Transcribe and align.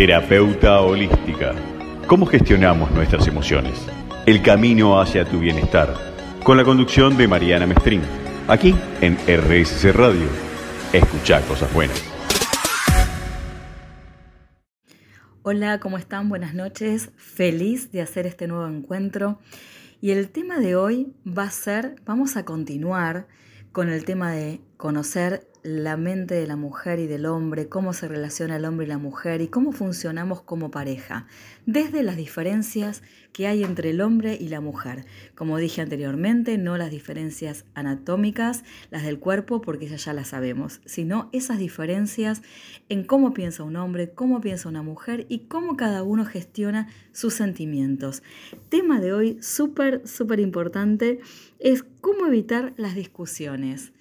Terapeuta 0.00 0.80
holística. 0.80 1.54
¿Cómo 2.06 2.24
gestionamos 2.24 2.90
nuestras 2.92 3.26
emociones? 3.28 3.86
El 4.24 4.42
camino 4.42 4.98
hacia 4.98 5.26
tu 5.26 5.40
bienestar. 5.40 5.94
Con 6.42 6.56
la 6.56 6.64
conducción 6.64 7.18
de 7.18 7.28
Mariana 7.28 7.66
Mestrín. 7.66 8.00
Aquí 8.48 8.74
en 9.02 9.18
RSC 9.26 9.92
Radio. 9.92 10.26
Escucha 10.94 11.42
cosas 11.42 11.70
buenas. 11.74 12.02
Hola, 15.42 15.78
¿cómo 15.80 15.98
están? 15.98 16.30
Buenas 16.30 16.54
noches. 16.54 17.10
Feliz 17.18 17.92
de 17.92 18.00
hacer 18.00 18.26
este 18.26 18.46
nuevo 18.46 18.66
encuentro. 18.68 19.38
Y 20.00 20.12
el 20.12 20.30
tema 20.30 20.60
de 20.60 20.76
hoy 20.76 21.12
va 21.26 21.42
a 21.42 21.50
ser, 21.50 21.96
vamos 22.06 22.38
a 22.38 22.46
continuar 22.46 23.28
con 23.70 23.90
el 23.90 24.06
tema 24.06 24.32
de 24.32 24.62
conocer 24.78 25.49
la 25.62 25.96
mente 25.96 26.34
de 26.34 26.46
la 26.46 26.56
mujer 26.56 26.98
y 26.98 27.06
del 27.06 27.26
hombre, 27.26 27.68
cómo 27.68 27.92
se 27.92 28.08
relaciona 28.08 28.56
el 28.56 28.64
hombre 28.64 28.86
y 28.86 28.88
la 28.88 28.98
mujer 28.98 29.40
y 29.40 29.48
cómo 29.48 29.72
funcionamos 29.72 30.40
como 30.42 30.70
pareja, 30.70 31.26
desde 31.66 32.02
las 32.02 32.16
diferencias 32.16 33.02
que 33.32 33.46
hay 33.46 33.62
entre 33.62 33.90
el 33.90 34.00
hombre 34.00 34.36
y 34.40 34.48
la 34.48 34.60
mujer. 34.60 35.04
Como 35.34 35.58
dije 35.58 35.82
anteriormente, 35.82 36.58
no 36.58 36.76
las 36.76 36.90
diferencias 36.90 37.64
anatómicas, 37.74 38.64
las 38.90 39.04
del 39.04 39.18
cuerpo, 39.18 39.60
porque 39.60 39.86
esas 39.86 40.04
ya 40.04 40.12
las 40.12 40.28
sabemos, 40.28 40.80
sino 40.84 41.28
esas 41.32 41.58
diferencias 41.58 42.42
en 42.88 43.04
cómo 43.04 43.34
piensa 43.34 43.62
un 43.62 43.76
hombre, 43.76 44.12
cómo 44.12 44.40
piensa 44.40 44.68
una 44.68 44.82
mujer 44.82 45.26
y 45.28 45.40
cómo 45.40 45.76
cada 45.76 46.02
uno 46.02 46.24
gestiona 46.24 46.88
sus 47.12 47.34
sentimientos. 47.34 48.22
Tema 48.68 49.00
de 49.00 49.12
hoy 49.12 49.38
súper, 49.42 50.06
súper 50.08 50.40
importante 50.40 51.20
es 51.58 51.84
cómo 52.00 52.26
evitar 52.26 52.72
las 52.76 52.94
discusiones. 52.94 53.92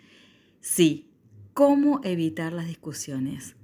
Sí, 0.62 1.09
cómo 1.60 2.00
evitar 2.06 2.54
las 2.54 2.68
discusiones. 2.68 3.58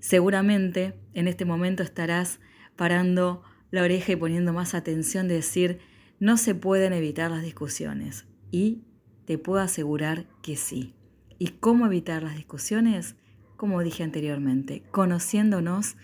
Seguramente 0.00 1.00
en 1.14 1.28
este 1.28 1.46
momento 1.46 1.82
estarás 1.82 2.40
parando 2.76 3.42
la 3.70 3.84
oreja 3.84 4.12
y 4.12 4.16
poniendo 4.16 4.52
más 4.52 4.74
atención 4.74 5.26
de 5.26 5.36
decir, 5.36 5.78
no 6.18 6.36
se 6.36 6.54
pueden 6.54 6.92
evitar 6.92 7.30
las 7.30 7.42
discusiones. 7.42 8.26
Y 8.50 8.82
te 9.24 9.38
puedo 9.38 9.62
asegurar 9.62 10.26
que 10.42 10.56
sí. 10.56 10.94
¿Y 11.38 11.52
cómo 11.52 11.86
evitar 11.86 12.22
las 12.22 12.36
discusiones? 12.36 13.16
Como 13.56 13.82
dije 13.82 14.02
anteriormente, 14.02 14.82
conociéndonos, 14.90 15.96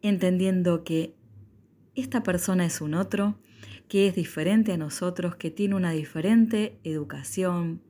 entendiendo 0.00 0.84
que 0.84 1.14
esta 1.94 2.22
persona 2.22 2.64
es 2.64 2.80
un 2.80 2.94
otro, 2.94 3.38
que 3.88 4.08
es 4.08 4.14
diferente 4.14 4.72
a 4.72 4.78
nosotros, 4.78 5.36
que 5.36 5.50
tiene 5.50 5.74
una 5.74 5.90
diferente 5.90 6.80
educación, 6.82 7.82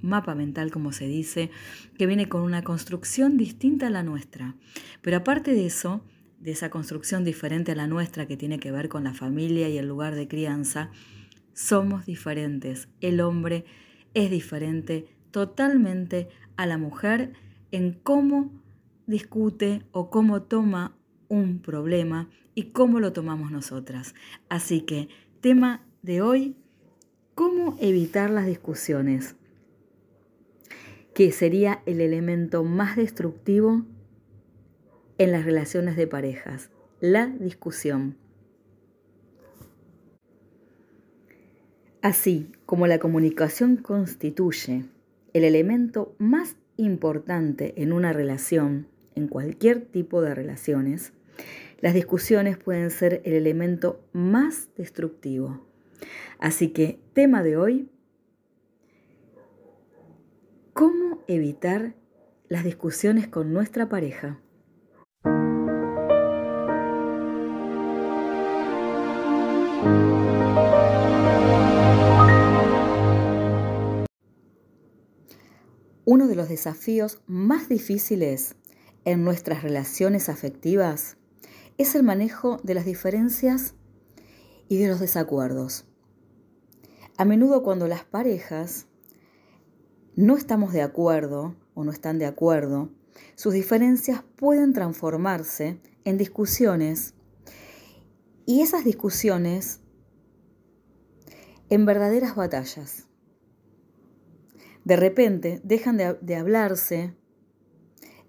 mapa 0.00 0.34
mental, 0.34 0.70
como 0.70 0.92
se 0.92 1.06
dice, 1.06 1.50
que 1.96 2.06
viene 2.06 2.28
con 2.28 2.42
una 2.42 2.62
construcción 2.62 3.36
distinta 3.36 3.88
a 3.88 3.90
la 3.90 4.02
nuestra. 4.02 4.54
Pero 5.02 5.18
aparte 5.18 5.52
de 5.52 5.66
eso, 5.66 6.02
de 6.40 6.52
esa 6.52 6.70
construcción 6.70 7.24
diferente 7.24 7.72
a 7.72 7.76
la 7.76 7.86
nuestra 7.86 8.26
que 8.26 8.36
tiene 8.36 8.60
que 8.60 8.72
ver 8.72 8.88
con 8.88 9.04
la 9.04 9.14
familia 9.14 9.68
y 9.68 9.78
el 9.78 9.88
lugar 9.88 10.14
de 10.14 10.28
crianza, 10.28 10.90
somos 11.52 12.06
diferentes. 12.06 12.88
El 13.00 13.20
hombre 13.20 13.64
es 14.14 14.30
diferente 14.30 15.06
totalmente 15.30 16.28
a 16.56 16.66
la 16.66 16.78
mujer 16.78 17.32
en 17.72 17.92
cómo 17.92 18.50
discute 19.06 19.82
o 19.92 20.10
cómo 20.10 20.42
toma 20.42 20.96
un 21.28 21.60
problema 21.60 22.28
y 22.54 22.70
cómo 22.70 23.00
lo 23.00 23.12
tomamos 23.12 23.50
nosotras. 23.50 24.14
Así 24.48 24.82
que, 24.82 25.08
tema 25.40 25.82
de 26.02 26.22
hoy, 26.22 26.56
¿cómo 27.34 27.76
evitar 27.80 28.30
las 28.30 28.46
discusiones? 28.46 29.37
Que 31.18 31.32
sería 31.32 31.82
el 31.84 32.00
elemento 32.00 32.62
más 32.62 32.94
destructivo 32.94 33.82
en 35.18 35.32
las 35.32 35.44
relaciones 35.44 35.96
de 35.96 36.06
parejas, 36.06 36.70
la 37.00 37.26
discusión. 37.26 38.14
Así 42.02 42.52
como 42.66 42.86
la 42.86 43.00
comunicación 43.00 43.78
constituye 43.78 44.84
el 45.32 45.42
elemento 45.42 46.14
más 46.18 46.54
importante 46.76 47.74
en 47.82 47.92
una 47.92 48.12
relación, 48.12 48.86
en 49.16 49.26
cualquier 49.26 49.86
tipo 49.86 50.22
de 50.22 50.36
relaciones, 50.36 51.14
las 51.80 51.94
discusiones 51.94 52.58
pueden 52.58 52.92
ser 52.92 53.22
el 53.24 53.32
elemento 53.32 54.00
más 54.12 54.68
destructivo. 54.76 55.66
Así 56.38 56.68
que, 56.68 57.00
tema 57.12 57.42
de 57.42 57.56
hoy, 57.56 57.88
¿Cómo 60.78 61.24
evitar 61.26 61.96
las 62.48 62.62
discusiones 62.62 63.26
con 63.26 63.52
nuestra 63.52 63.88
pareja? 63.88 64.40
Uno 76.04 76.28
de 76.28 76.36
los 76.36 76.48
desafíos 76.48 77.22
más 77.26 77.68
difíciles 77.68 78.54
en 79.04 79.24
nuestras 79.24 79.64
relaciones 79.64 80.28
afectivas 80.28 81.16
es 81.76 81.96
el 81.96 82.04
manejo 82.04 82.58
de 82.62 82.74
las 82.74 82.84
diferencias 82.84 83.74
y 84.68 84.78
de 84.78 84.86
los 84.86 85.00
desacuerdos. 85.00 85.86
A 87.16 87.24
menudo 87.24 87.64
cuando 87.64 87.88
las 87.88 88.04
parejas 88.04 88.87
no 90.18 90.36
estamos 90.36 90.72
de 90.72 90.82
acuerdo 90.82 91.54
o 91.74 91.84
no 91.84 91.92
están 91.92 92.18
de 92.18 92.26
acuerdo, 92.26 92.90
sus 93.36 93.52
diferencias 93.52 94.24
pueden 94.34 94.72
transformarse 94.72 95.80
en 96.04 96.18
discusiones 96.18 97.14
y 98.44 98.62
esas 98.62 98.84
discusiones 98.84 99.80
en 101.68 101.86
verdaderas 101.86 102.34
batallas. 102.34 103.06
De 104.84 104.96
repente 104.96 105.60
dejan 105.62 105.96
de, 105.96 106.34
hablarse 106.34 107.14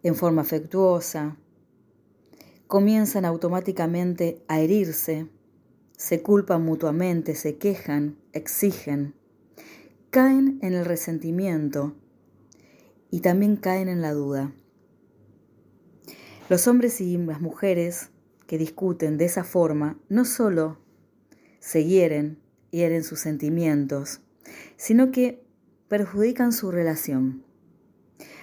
en 0.04 0.14
forma 0.14 0.44
afectuosa, 0.44 1.40
comienzan 2.68 3.26
automáticamente 3.26 4.44
a 4.48 4.60
herirse, 4.60 5.28
se 5.98 6.22
culpan 6.22 6.64
mutuamente, 6.64 7.34
se 7.34 7.58
quejan, 7.58 8.20
exigen 8.32 9.16
caen 10.10 10.58
en 10.64 10.74
el 10.74 10.86
resentimiento 10.86 11.96
y 13.12 13.20
también 13.20 13.58
caen 13.58 13.90
en 13.90 14.02
la 14.02 14.14
duda. 14.14 14.52
Los 16.50 16.68
hombres 16.68 17.00
y 17.00 17.18
las 17.18 17.42
mujeres 17.42 18.10
que 18.48 18.58
discuten 18.58 19.18
de 19.18 19.26
esa 19.26 19.44
forma 19.44 20.00
no 20.10 20.26
solo 20.26 20.80
se 21.60 21.86
hieren, 21.86 22.40
hieren 22.72 23.04
sus 23.04 23.20
sentimientos, 23.20 24.22
sino 24.78 25.12
que 25.12 25.44
perjudican 25.88 26.54
su 26.54 26.72
relación. 26.72 27.44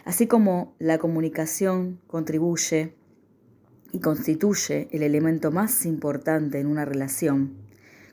Así 0.05 0.29
como 0.29 0.77
la 0.79 0.99
comunicación 0.99 2.01
contribuye 2.07 2.95
y 3.91 3.99
constituye 3.99 4.87
el 4.93 5.03
elemento 5.03 5.51
más 5.51 5.85
importante 5.85 6.61
en 6.61 6.69
una 6.69 6.85
relación, 6.85 7.67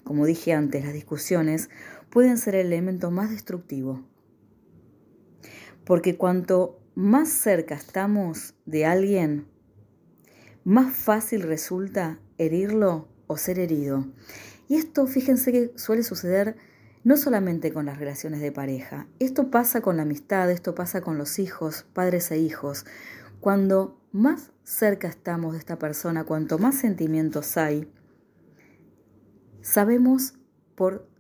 como 0.04 0.26
dije 0.26 0.54
antes, 0.54 0.84
las 0.84 0.94
discusiones 0.94 1.70
pueden 2.14 2.38
ser 2.38 2.54
el 2.54 2.68
elemento 2.68 3.10
más 3.10 3.32
destructivo. 3.32 4.04
Porque 5.84 6.16
cuanto 6.16 6.80
más 6.94 7.28
cerca 7.28 7.74
estamos 7.74 8.54
de 8.68 8.86
alguien, 8.86 9.48
más 10.64 10.96
fácil 10.96 11.42
resulta 11.42 12.20
herirlo 12.38 13.08
o 13.26 13.36
ser 13.38 13.58
herido. 13.58 14.06
Y 14.70 14.76
esto, 14.76 15.08
fíjense 15.08 15.52
que 15.52 15.72
suele 15.76 16.04
suceder 16.04 16.56
no 17.04 17.18
solamente 17.18 17.74
con 17.74 17.88
las 17.88 17.98
relaciones 17.98 18.42
de 18.42 18.52
pareja, 18.52 19.08
esto 19.18 19.50
pasa 19.50 19.82
con 19.82 19.98
la 19.98 20.04
amistad, 20.04 20.52
esto 20.52 20.76
pasa 20.76 21.02
con 21.02 21.18
los 21.18 21.40
hijos, 21.40 21.88
padres 21.94 22.30
e 22.30 22.38
hijos. 22.38 22.86
Cuando 23.40 24.00
más 24.12 24.52
cerca 24.64 25.08
estamos 25.08 25.54
de 25.54 25.60
esta 25.60 25.80
persona, 25.80 26.26
cuanto 26.26 26.60
más 26.60 26.76
sentimientos 26.76 27.58
hay, 27.58 27.92
sabemos 29.64 30.36
por 30.76 31.12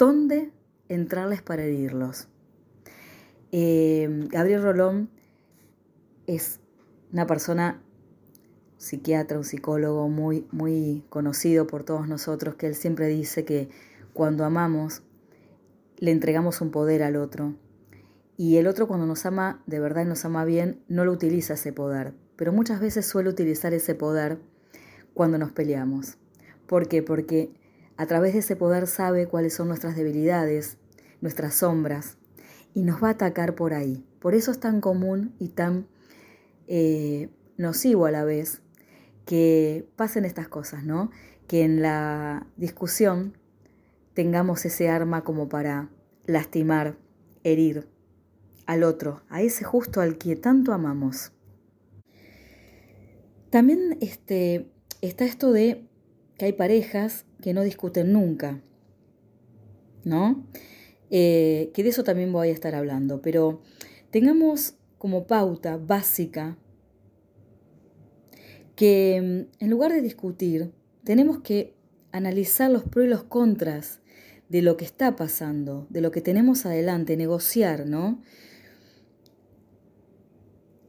dónde 0.00 0.50
entrarles 0.88 1.42
para 1.42 1.62
herirlos. 1.62 2.26
Eh, 3.52 4.08
Gabriel 4.30 4.62
Rolón 4.62 5.10
es 6.26 6.58
una 7.12 7.26
persona, 7.26 7.82
psiquiatra, 8.78 9.36
un 9.36 9.44
psicólogo 9.44 10.08
muy, 10.08 10.46
muy 10.52 11.04
conocido 11.10 11.66
por 11.66 11.84
todos 11.84 12.08
nosotros, 12.08 12.54
que 12.54 12.66
él 12.66 12.74
siempre 12.74 13.08
dice 13.08 13.44
que 13.44 13.68
cuando 14.14 14.46
amamos, 14.46 15.02
le 15.98 16.12
entregamos 16.12 16.62
un 16.62 16.70
poder 16.70 17.02
al 17.02 17.16
otro. 17.16 17.54
Y 18.38 18.56
el 18.56 18.68
otro 18.68 18.88
cuando 18.88 19.04
nos 19.04 19.26
ama 19.26 19.62
de 19.66 19.80
verdad 19.80 20.06
y 20.06 20.08
nos 20.08 20.24
ama 20.24 20.46
bien, 20.46 20.82
no 20.88 21.04
lo 21.04 21.12
utiliza 21.12 21.54
ese 21.54 21.74
poder. 21.74 22.14
Pero 22.36 22.54
muchas 22.54 22.80
veces 22.80 23.04
suele 23.04 23.28
utilizar 23.28 23.74
ese 23.74 23.94
poder 23.94 24.38
cuando 25.12 25.36
nos 25.36 25.52
peleamos. 25.52 26.16
¿Por 26.66 26.88
qué? 26.88 27.02
Porque 27.02 27.59
a 28.00 28.06
través 28.06 28.32
de 28.32 28.38
ese 28.38 28.56
poder 28.56 28.86
sabe 28.86 29.26
cuáles 29.26 29.52
son 29.52 29.68
nuestras 29.68 29.94
debilidades, 29.94 30.78
nuestras 31.20 31.56
sombras, 31.56 32.16
y 32.72 32.82
nos 32.82 33.04
va 33.04 33.08
a 33.08 33.10
atacar 33.10 33.54
por 33.54 33.74
ahí. 33.74 34.06
Por 34.20 34.34
eso 34.34 34.52
es 34.52 34.58
tan 34.58 34.80
común 34.80 35.34
y 35.38 35.48
tan 35.48 35.86
eh, 36.66 37.28
nocivo 37.58 38.06
a 38.06 38.10
la 38.10 38.24
vez 38.24 38.62
que 39.26 39.86
pasen 39.96 40.24
estas 40.24 40.48
cosas, 40.48 40.82
¿no? 40.82 41.10
Que 41.46 41.62
en 41.62 41.82
la 41.82 42.46
discusión 42.56 43.36
tengamos 44.14 44.64
ese 44.64 44.88
arma 44.88 45.22
como 45.22 45.50
para 45.50 45.90
lastimar, 46.24 46.96
herir 47.44 47.86
al 48.64 48.82
otro, 48.82 49.20
a 49.28 49.42
ese 49.42 49.62
justo 49.62 50.00
al 50.00 50.16
que 50.16 50.36
tanto 50.36 50.72
amamos. 50.72 51.32
También 53.50 53.98
este, 54.00 54.72
está 55.02 55.26
esto 55.26 55.52
de 55.52 55.89
que 56.40 56.46
hay 56.46 56.52
parejas 56.54 57.26
que 57.42 57.52
no 57.52 57.62
discuten 57.62 58.14
nunca, 58.14 58.62
¿no? 60.04 60.46
Eh, 61.10 61.70
que 61.74 61.82
de 61.82 61.90
eso 61.90 62.02
también 62.02 62.32
voy 62.32 62.48
a 62.48 62.52
estar 62.52 62.74
hablando, 62.74 63.20
pero 63.20 63.60
tengamos 64.10 64.72
como 64.96 65.26
pauta 65.26 65.76
básica 65.76 66.56
que 68.74 69.20
mm, 69.20 69.62
en 69.62 69.70
lugar 69.70 69.92
de 69.92 70.00
discutir, 70.00 70.72
tenemos 71.04 71.40
que 71.40 71.74
analizar 72.10 72.70
los 72.70 72.84
pros 72.84 73.04
y 73.04 73.08
los 73.10 73.24
contras 73.24 74.00
de 74.48 74.62
lo 74.62 74.78
que 74.78 74.86
está 74.86 75.16
pasando, 75.16 75.86
de 75.90 76.00
lo 76.00 76.10
que 76.10 76.22
tenemos 76.22 76.64
adelante, 76.64 77.18
negociar, 77.18 77.86
¿no? 77.86 78.22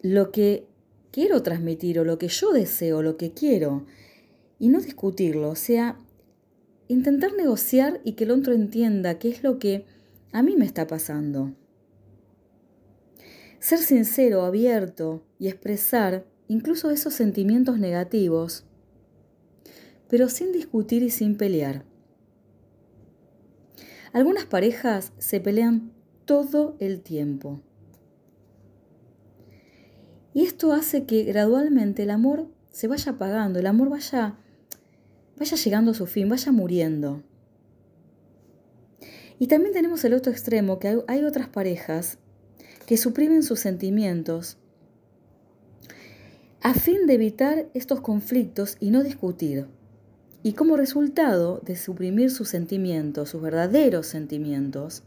Lo 0.02 0.32
que 0.32 0.66
quiero 1.12 1.44
transmitir 1.44 2.00
o 2.00 2.06
lo 2.06 2.18
que 2.18 2.30
yo 2.30 2.54
deseo, 2.54 3.02
lo 3.02 3.18
que 3.18 3.34
quiero, 3.34 3.86
y 4.62 4.70
no 4.70 4.80
discutirlo, 4.80 5.50
o 5.50 5.56
sea, 5.56 6.00
intentar 6.88 7.34
negociar 7.34 8.00
y 8.04 8.14
que 8.14 8.26
el 8.26 8.32
otro 8.32 8.54
entienda 8.54 9.18
qué 9.18 9.30
es 9.30 9.42
lo 9.42 9.58
que 9.58 9.86
a 10.32 10.44
mí 10.44 10.56
me 10.56 10.66
está 10.66 10.86
pasando. 10.86 11.56
Ser 13.58 13.80
sincero, 13.80 14.44
abierto 14.44 15.26
y 15.40 15.48
expresar 15.48 16.28
incluso 16.48 16.92
esos 16.92 17.16
sentimientos 17.16 17.80
negativos, 17.80 18.66
pero 20.08 20.30
sin 20.30 20.52
discutir 20.52 21.02
y 21.02 21.10
sin 21.10 21.38
pelear. 21.38 21.84
Algunas 24.14 24.46
parejas 24.46 25.12
se 25.18 25.40
pelean 25.40 25.92
todo 26.26 26.76
el 26.80 27.02
tiempo. 27.02 27.62
Y 30.36 30.44
esto 30.44 30.72
hace 30.72 31.06
que 31.06 31.24
gradualmente 31.24 32.04
el 32.04 32.12
amor 32.12 32.48
se 32.70 32.88
vaya 32.88 33.14
apagando, 33.14 33.58
el 33.58 33.66
amor 33.66 33.90
vaya, 33.90 34.38
vaya 35.42 35.58
llegando 35.58 35.90
a 35.90 35.94
su 35.96 36.06
fin, 36.06 36.30
vaya 36.30 36.52
muriendo. 36.52 37.24
Y 39.40 39.48
también 39.48 39.74
tenemos 39.74 40.06
el 40.06 40.14
otro 40.14 40.32
extremo, 40.32 40.78
que 40.78 41.02
hay, 41.08 41.24
otras 41.24 41.48
parejas 41.48 42.20
que 42.86 42.96
suprimen 42.96 43.42
sus 43.42 43.60
sentimientos 43.60 44.60
a 46.62 46.76
fin 46.76 47.08
de 47.08 47.16
evitar 47.16 47.70
estos 47.74 48.02
conflictos 48.02 48.78
y 48.80 48.92
no 48.92 49.02
discutir. 49.02 49.66
Y 50.44 50.54
como 50.54 50.78
resultado 50.78 51.60
de 51.66 51.76
suprimir 51.76 52.30
sus 52.30 52.48
sentimientos, 52.48 53.30
sus 53.30 53.42
verdaderos 53.42 54.06
sentimientos, 54.06 55.02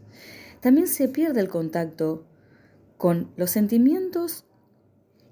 también 0.59 0.87
se 0.87 1.07
pierde 1.07 1.39
el 1.39 1.47
contacto 1.47 2.25
con 2.97 3.31
los 3.37 3.51
sentimientos 3.51 4.43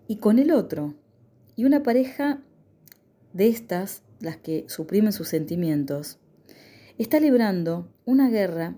y 0.07 0.15
con 0.15 0.39
el 0.39 0.51
otro. 0.51 0.93
Y 1.57 1.65
una 1.65 1.83
pareja 1.83 2.39
de 3.33 3.49
estas, 3.49 4.01
las 4.23 4.37
que 4.37 4.65
suprimen 4.67 5.11
sus 5.11 5.27
sentimientos, 5.27 6.17
está 6.97 7.19
librando 7.19 7.91
una 8.05 8.29
guerra 8.29 8.77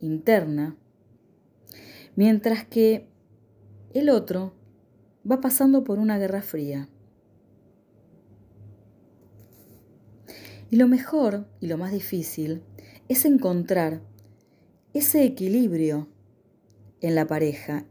interna, 0.00 0.76
mientras 2.16 2.66
que 2.66 3.08
el 3.94 4.10
otro 4.10 4.54
va 5.30 5.40
pasando 5.40 5.84
por 5.84 6.00
una 6.00 6.18
guerra 6.18 6.42
fría. 6.42 6.88
Y 10.68 10.76
lo 10.76 10.88
mejor 10.88 11.46
y 11.60 11.68
lo 11.68 11.78
más 11.78 11.92
difícil 11.92 12.62
es 13.08 13.24
encontrar 13.24 14.02
ese 14.94 15.22
equilibrio 15.24 16.08
en 17.00 17.14
la 17.14 17.26
pareja 17.26 17.86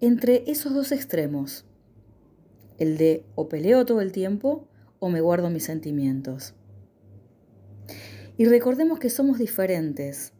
entre 0.00 0.44
esos 0.50 0.72
dos 0.74 0.92
extremos, 0.92 1.64
el 2.78 2.96
de 2.96 3.24
o 3.34 3.48
peleo 3.48 3.86
todo 3.86 4.02
el 4.02 4.12
tiempo 4.12 4.68
o 4.98 5.08
me 5.08 5.20
guardo 5.20 5.50
mis 5.50 5.64
sentimientos. 5.64 6.54
Y 8.38 8.44
recordemos 8.44 8.98
que 8.98 9.10
somos 9.10 9.38
diferentes, 9.38 10.32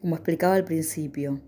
como 0.00 0.16
explicaba 0.16 0.54
al 0.54 0.64
principio. 0.64 1.40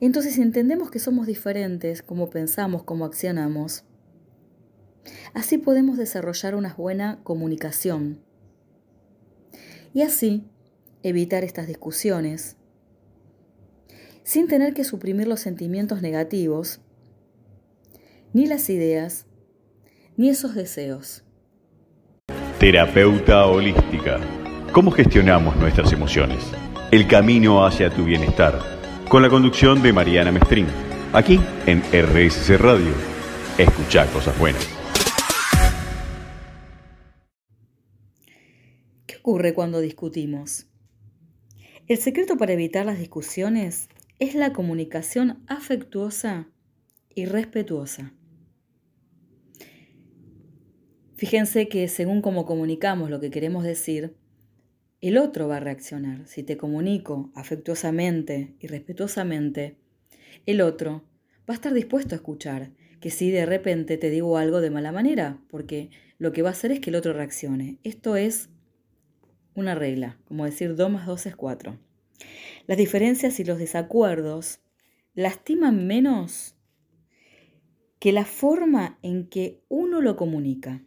Entonces, 0.00 0.34
si 0.34 0.42
entendemos 0.42 0.90
que 0.90 0.98
somos 0.98 1.26
diferentes, 1.26 2.02
como 2.02 2.30
pensamos, 2.30 2.84
como 2.84 3.04
accionamos, 3.04 3.84
así 5.34 5.58
podemos 5.58 5.98
desarrollar 5.98 6.54
una 6.54 6.74
buena 6.74 7.20
comunicación. 7.22 8.20
Y 9.92 10.02
así 10.02 10.44
evitar 11.02 11.44
estas 11.44 11.66
discusiones, 11.66 12.56
sin 14.22 14.46
tener 14.46 14.74
que 14.74 14.84
suprimir 14.84 15.26
los 15.26 15.40
sentimientos 15.40 16.02
negativos, 16.02 16.80
ni 18.32 18.46
las 18.46 18.70
ideas, 18.70 19.26
ni 20.20 20.28
esos 20.28 20.54
deseos. 20.54 21.24
Terapeuta 22.58 23.46
holística. 23.46 24.20
¿Cómo 24.70 24.90
gestionamos 24.90 25.56
nuestras 25.56 25.94
emociones? 25.94 26.44
El 26.90 27.08
camino 27.08 27.64
hacia 27.64 27.88
tu 27.88 28.04
bienestar 28.04 28.60
con 29.08 29.22
la 29.22 29.30
conducción 29.30 29.82
de 29.82 29.94
Mariana 29.94 30.30
Mestrín, 30.30 30.66
aquí 31.14 31.40
en 31.64 31.80
RSC 31.80 32.58
Radio. 32.58 32.92
Escucha 33.56 34.04
cosas 34.12 34.38
buenas. 34.38 34.68
¿Qué 39.06 39.16
ocurre 39.16 39.54
cuando 39.54 39.80
discutimos? 39.80 40.66
El 41.86 41.96
secreto 41.96 42.36
para 42.36 42.52
evitar 42.52 42.84
las 42.84 42.98
discusiones 42.98 43.88
es 44.18 44.34
la 44.34 44.52
comunicación 44.52 45.42
afectuosa 45.46 46.48
y 47.08 47.24
respetuosa. 47.24 48.12
Fíjense 51.20 51.68
que 51.68 51.86
según 51.88 52.22
cómo 52.22 52.46
comunicamos 52.46 53.10
lo 53.10 53.20
que 53.20 53.30
queremos 53.30 53.62
decir, 53.62 54.16
el 55.02 55.18
otro 55.18 55.48
va 55.48 55.58
a 55.58 55.60
reaccionar. 55.60 56.26
Si 56.26 56.42
te 56.42 56.56
comunico 56.56 57.30
afectuosamente 57.34 58.54
y 58.58 58.68
respetuosamente, 58.68 59.76
el 60.46 60.62
otro 60.62 61.04
va 61.40 61.52
a 61.52 61.56
estar 61.56 61.74
dispuesto 61.74 62.14
a 62.14 62.16
escuchar. 62.16 62.70
Que 63.02 63.10
si 63.10 63.30
de 63.30 63.44
repente 63.44 63.98
te 63.98 64.08
digo 64.08 64.38
algo 64.38 64.62
de 64.62 64.70
mala 64.70 64.92
manera, 64.92 65.42
porque 65.50 65.90
lo 66.16 66.32
que 66.32 66.40
va 66.40 66.48
a 66.48 66.52
hacer 66.52 66.72
es 66.72 66.80
que 66.80 66.88
el 66.88 66.96
otro 66.96 67.12
reaccione. 67.12 67.80
Esto 67.84 68.16
es 68.16 68.48
una 69.54 69.74
regla, 69.74 70.18
como 70.24 70.46
decir 70.46 70.74
2 70.74 70.90
más 70.90 71.06
2 71.06 71.26
es 71.26 71.36
4. 71.36 71.78
Las 72.66 72.78
diferencias 72.78 73.38
y 73.40 73.44
los 73.44 73.58
desacuerdos 73.58 74.60
lastiman 75.12 75.86
menos 75.86 76.56
que 77.98 78.10
la 78.12 78.24
forma 78.24 78.98
en 79.02 79.28
que 79.28 79.60
uno 79.68 80.00
lo 80.00 80.16
comunica. 80.16 80.82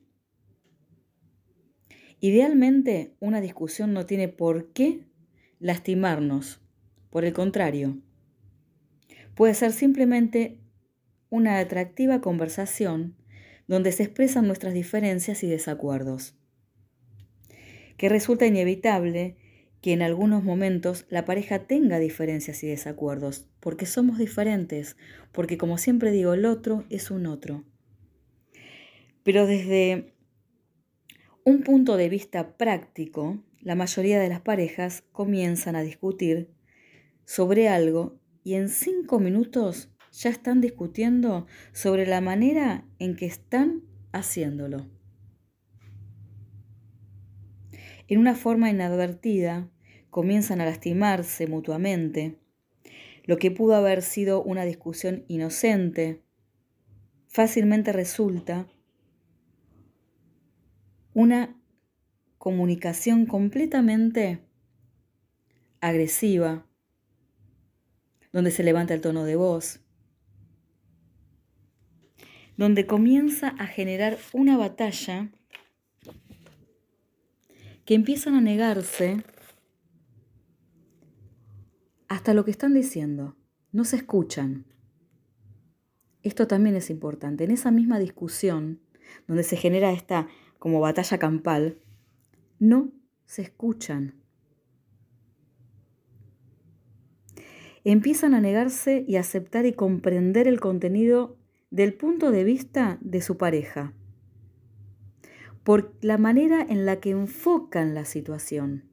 Idealmente, 2.24 3.18
una 3.20 3.42
discusión 3.42 3.92
no 3.92 4.06
tiene 4.06 4.30
por 4.30 4.72
qué 4.72 5.01
lastimarnos. 5.60 6.62
Por 7.10 7.25
el 7.25 7.34
contrario, 7.34 7.98
puede 9.36 9.53
ser 9.56 9.74
simplemente 9.74 10.58
una 11.30 11.60
atractiva 11.60 12.22
conversación 12.22 13.18
donde 13.68 13.92
se 13.92 14.03
expresan 14.03 14.48
nuestras 14.48 14.74
diferencias 14.74 15.44
y 15.44 15.50
desacuerdos. 15.50 16.38
Que 17.98 18.08
resulta 18.08 18.46
inevitable 18.46 19.36
que 19.82 19.92
en 19.92 20.01
algunos 20.01 20.46
momentos 20.46 21.06
la 21.10 21.25
pareja 21.25 21.68
tenga 21.68 22.00
diferencias 22.00 22.63
y 22.63 22.68
desacuerdos, 22.68 23.50
porque 23.60 23.86
somos 23.86 24.18
diferentes, 24.18 24.96
porque 25.34 25.58
como 25.58 25.77
siempre 25.77 26.12
digo, 26.12 26.34
el 26.36 26.46
otro 26.46 26.86
es 26.89 27.12
un 27.12 27.25
otro. 27.25 27.65
Pero 29.24 29.46
desde 29.46 30.13
un 31.46 31.62
punto 31.62 31.98
de 31.98 32.08
vista 32.08 32.56
práctico, 32.56 33.44
la 33.60 33.76
mayoría 33.76 34.20
de 34.20 34.30
las 34.30 34.40
parejas 34.40 35.04
comienzan 35.12 35.76
a 35.76 35.82
discutir 35.82 36.50
sobre 37.26 37.68
algo 37.68 38.20
y 38.44 38.54
en 38.56 38.70
cinco 38.70 39.20
minutos 39.20 39.90
ya 40.12 40.30
están 40.30 40.62
discutiendo 40.62 41.48
sobre 41.74 42.06
la 42.06 42.22
manera 42.22 42.86
en 43.00 43.16
que 43.16 43.26
están 43.26 43.84
haciéndolo. 44.14 44.88
En 48.08 48.20
una 48.20 48.36
forma 48.36 48.70
inadvertida, 48.70 49.70
comienzan 50.10 50.62
a 50.62 50.66
lastimarse 50.66 51.48
mutuamente. 51.48 52.38
Lo 53.26 53.38
que 53.38 53.52
pudo 53.52 53.76
haber 53.76 54.02
sido 54.02 54.44
una 54.44 54.64
discusión 54.66 55.26
inocente, 55.28 56.22
fácilmente 57.28 57.92
resulta 57.92 58.68
una 61.13 61.55
comunicación 62.38 63.25
completamente 63.25 64.46
agresiva, 65.82 66.65
donde 68.32 68.51
se 68.51 68.63
levanta 68.63 68.93
el 68.93 69.01
tono 69.01 69.24
de 69.24 69.36
voz. 69.36 69.84
donde 72.58 72.86
comienza 72.86 73.50
a 73.50 73.67
generar 73.67 74.17
una 74.32 74.58
batalla 74.58 75.32
que 77.86 77.96
empiezan 77.96 78.36
a 78.36 78.41
negarse 78.41 79.24
hasta 82.08 82.34
lo 82.34 82.46
que 82.46 82.51
están 82.51 82.74
diciendo. 82.74 83.36
No 83.72 83.86
se 83.86 83.98
escuchan. 83.98 84.65
Esto 86.22 86.48
también 86.48 86.75
es 86.75 86.89
importante. 86.89 87.43
En 87.43 87.51
esa 87.51 87.72
misma 87.72 88.00
discusión, 88.00 88.79
donde 89.27 89.43
se 89.43 89.58
genera 89.58 89.91
esta 89.91 90.27
como 90.63 90.79
batalla 90.79 91.17
campal, 91.17 91.77
no 92.58 92.93
se 93.25 93.41
escuchan. 93.41 94.15
Empiezan 97.84 98.34
a 98.34 98.39
negarse 98.39 99.03
y 99.05 99.17
aceptar 99.17 99.65
y 99.65 99.74
comprender 99.74 100.48
el 100.48 100.62
contenido 100.62 101.38
del 101.70 101.96
punto 101.96 102.32
de 102.32 102.46
vista 102.46 102.98
de 103.01 103.22
su 103.22 103.36
pareja, 103.36 103.91
por 105.65 105.98
la 106.00 106.17
manera 106.17 106.62
en 106.62 106.86
la 106.86 107.01
que 107.01 107.10
enfocan 107.10 107.93
la 107.93 108.05
situación, 108.05 108.86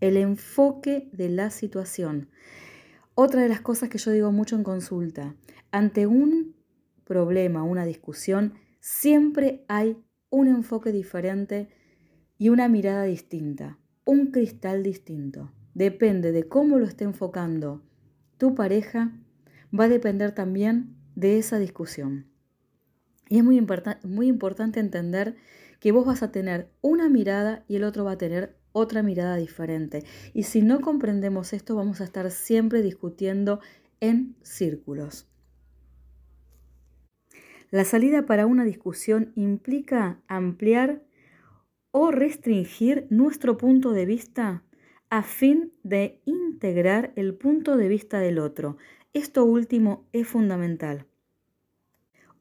el 0.00 0.16
enfoque 0.16 1.08
de 1.12 1.28
la 1.28 1.50
situación. 1.50 2.30
Otra 3.14 3.42
de 3.42 3.48
las 3.48 3.60
cosas 3.60 3.90
que 3.90 3.98
yo 3.98 4.10
digo 4.10 4.32
mucho 4.32 4.56
en 4.56 4.64
consulta, 4.64 5.36
ante 5.70 6.08
un 6.08 6.56
problema, 7.04 7.62
una 7.62 7.84
discusión, 7.84 8.54
siempre 8.80 9.64
hay 9.68 10.02
un 10.32 10.48
enfoque 10.48 10.90
diferente 10.92 11.68
y 12.38 12.48
una 12.48 12.66
mirada 12.66 13.04
distinta, 13.04 13.78
un 14.04 14.32
cristal 14.32 14.82
distinto. 14.82 15.52
Depende 15.74 16.32
de 16.32 16.48
cómo 16.48 16.78
lo 16.78 16.86
esté 16.86 17.04
enfocando 17.04 17.82
tu 18.38 18.54
pareja, 18.54 19.12
va 19.78 19.84
a 19.84 19.88
depender 19.88 20.34
también 20.34 20.96
de 21.14 21.38
esa 21.38 21.58
discusión. 21.58 22.26
Y 23.28 23.38
es 23.38 23.44
muy, 23.44 23.56
importante 24.26 24.80
entender 24.80 25.36
que 25.80 25.92
vos 25.92 26.06
vas 26.06 26.22
a 26.22 26.32
tener 26.32 26.70
una 26.80 27.08
mirada 27.08 27.64
y 27.68 27.76
el 27.76 27.84
otro 27.84 28.04
va 28.04 28.12
a 28.12 28.18
tener 28.18 28.56
otra 28.72 29.02
mirada 29.02 29.36
diferente. 29.36 30.02
Y 30.32 30.44
si 30.44 30.62
no 30.62 30.80
comprendemos 30.80 31.52
esto, 31.52 31.76
vamos 31.76 32.00
a 32.00 32.04
estar 32.04 32.30
siempre 32.30 32.82
discutiendo 32.82 33.60
en 34.00 34.34
círculos. 34.42 35.31
La 37.72 37.86
salida 37.86 38.26
para 38.26 38.44
una 38.44 38.66
discusión 38.66 39.32
implica 39.34 40.20
ampliar 40.28 41.00
o 41.90 42.10
restringir 42.10 43.06
nuestro 43.08 43.56
punto 43.56 43.92
de 43.92 44.04
vista 44.04 44.62
a 45.08 45.22
fin 45.22 45.72
de 45.82 46.20
integrar 46.26 47.14
el 47.16 47.32
punto 47.32 47.78
de 47.78 47.88
vista 47.88 48.20
del 48.20 48.38
otro. 48.40 48.76
Esto 49.14 49.46
último 49.46 50.06
es 50.12 50.28
fundamental. 50.28 51.06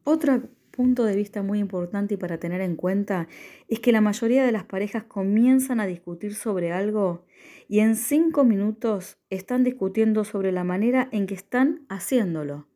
Otro 0.04 0.50
punto 0.72 1.06
de 1.06 1.16
vista 1.16 1.42
muy 1.42 1.60
importante 1.60 2.16
y 2.16 2.18
para 2.18 2.38
tener 2.38 2.60
en 2.60 2.76
cuenta 2.76 3.30
es 3.70 3.80
que 3.80 3.94
la 3.94 4.02
mayoría 4.02 4.44
de 4.44 4.52
las 4.52 4.66
parejas 4.66 5.06
comienzan 5.06 5.80
a 5.80 5.88
discutir 5.88 6.36
sobre 6.36 6.74
algo 6.74 7.24
y 7.70 7.80
en 7.80 7.96
cinco 7.96 8.44
minutos 8.44 9.18
están 9.30 9.64
discutiendo 9.64 10.26
sobre 10.26 10.52
la 10.52 10.66
manera 10.66 11.08
en 11.14 11.26
que 11.26 11.36
están 11.36 11.86
haciéndolo. 11.88 12.68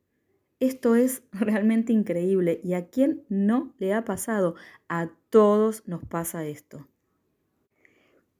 Esto 0.66 0.96
es 0.96 1.22
realmente 1.32 1.94
increíble 1.94 2.60
y 2.64 2.74
a 2.74 2.88
quién 2.88 3.24
no 3.30 3.76
le 3.78 3.94
ha 3.94 4.04
pasado, 4.04 4.56
a 4.90 5.12
todos 5.30 5.88
nos 5.88 6.04
pasa 6.04 6.44
esto. 6.46 6.88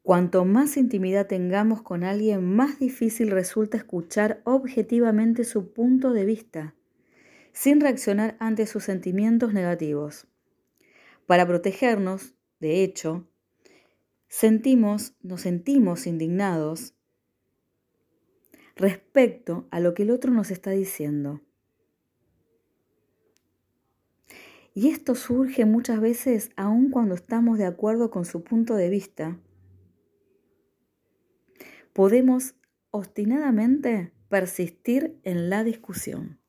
Cuanto 0.02 0.44
más 0.44 0.76
intimidad 0.78 1.28
tengamos 1.28 1.84
con 1.84 2.04
alguien, 2.04 2.44
más 2.56 2.80
difícil 2.80 3.30
resulta 3.30 3.78
escuchar 3.78 4.42
objetivamente 4.44 5.44
su 5.44 5.72
punto 5.72 6.14
de 6.14 6.26
vista, 6.26 6.76
sin 7.54 7.80
reaccionar 7.80 8.38
ante 8.40 8.66
sus 8.66 8.84
sentimientos 8.84 9.54
negativos. 9.54 10.28
Para 11.28 11.46
protegernos, 11.46 12.34
de 12.60 12.84
hecho, 12.84 13.28
sentimos, 14.28 15.14
nos 15.22 15.42
sentimos 15.42 16.08
indignados 16.08 16.96
respecto 18.76 19.68
a 19.70 19.80
lo 19.80 19.94
que 19.94 20.04
el 20.04 20.12
otro 20.12 20.32
nos 20.32 20.50
está 20.50 20.72
diciendo. 20.72 21.42
Y 24.78 24.90
esto 24.90 25.16
surge 25.16 25.64
muchas 25.64 26.02
veces 26.02 26.50
aun 26.58 26.90
cuando 26.92 27.16
estamos 27.16 27.58
de 27.58 27.66
acuerdo 27.66 28.12
con 28.12 28.26
su 28.26 28.44
punto 28.44 28.76
de 28.76 28.90
vista. 28.90 29.40
Podemos 31.94 32.56
obstinadamente 32.92 34.12
persistir 34.28 35.18
en 35.24 35.50
la 35.50 35.64
discusión. 35.64 36.42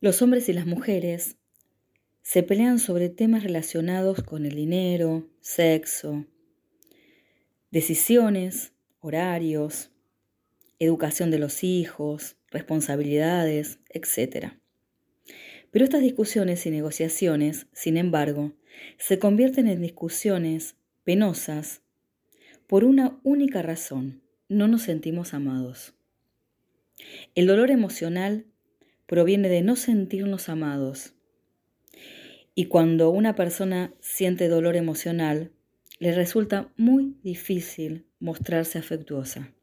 Los 0.00 0.22
hombres 0.22 0.48
y 0.48 0.52
las 0.52 0.66
mujeres 0.66 1.36
se 2.28 2.42
pelean 2.42 2.78
sobre 2.78 3.08
temas 3.08 3.42
relacionados 3.42 4.22
con 4.22 4.44
el 4.44 4.54
dinero, 4.54 5.26
sexo, 5.40 6.26
decisiones, 7.70 8.74
horarios, 9.00 9.90
educación 10.78 11.30
de 11.30 11.38
los 11.38 11.64
hijos, 11.64 12.36
responsabilidades, 12.50 13.78
etc. 13.88 14.52
Pero 15.70 15.86
estas 15.86 16.02
discusiones 16.02 16.66
y 16.66 16.70
negociaciones, 16.70 17.66
sin 17.72 17.96
embargo, 17.96 18.52
se 18.98 19.18
convierten 19.18 19.66
en 19.66 19.80
discusiones 19.80 20.76
penosas 21.04 21.80
por 22.66 22.84
una 22.84 23.18
única 23.22 23.62
razón, 23.62 24.20
no 24.50 24.68
nos 24.68 24.82
sentimos 24.82 25.32
amados. 25.32 25.94
El 27.34 27.46
dolor 27.46 27.70
emocional 27.70 28.44
proviene 29.06 29.48
de 29.48 29.62
no 29.62 29.76
sentirnos 29.76 30.50
amados 30.50 31.14
y 32.58 32.64
cuando 32.64 33.10
una 33.10 33.36
persona 33.36 33.94
siente 34.00 34.48
dolor 34.48 34.74
emocional, 34.74 35.52
le 36.00 36.12
resulta 36.12 36.72
muy 36.76 37.14
difícil 37.22 38.04
mostrarse 38.18 38.80
afectuosa. 38.80 39.54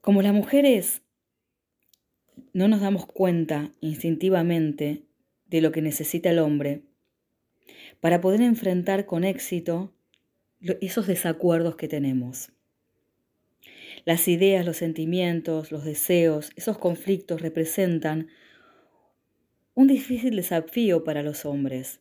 Como 0.00 0.22
las 0.22 0.32
mujeres 0.32 1.02
no 2.54 2.66
nos 2.66 2.80
damos 2.80 3.04
cuenta 3.04 3.70
instintivamente 3.82 5.02
de 5.48 5.60
lo 5.60 5.70
que 5.70 5.82
necesita 5.82 6.30
el 6.30 6.38
hombre 6.38 6.84
para 8.00 8.22
poder 8.22 8.40
enfrentar 8.40 9.04
con 9.04 9.22
éxito 9.22 9.92
esos 10.80 11.06
desacuerdos 11.06 11.76
que 11.76 11.88
tenemos. 11.88 12.52
Las 14.06 14.28
ideas, 14.28 14.64
los 14.64 14.78
sentimientos, 14.78 15.72
los 15.72 15.84
deseos, 15.84 16.52
esos 16.56 16.78
conflictos 16.78 17.42
representan 17.42 18.28
un 19.78 19.86
difícil 19.86 20.34
desafío 20.34 21.04
para 21.04 21.22
los 21.22 21.44
hombres. 21.44 22.00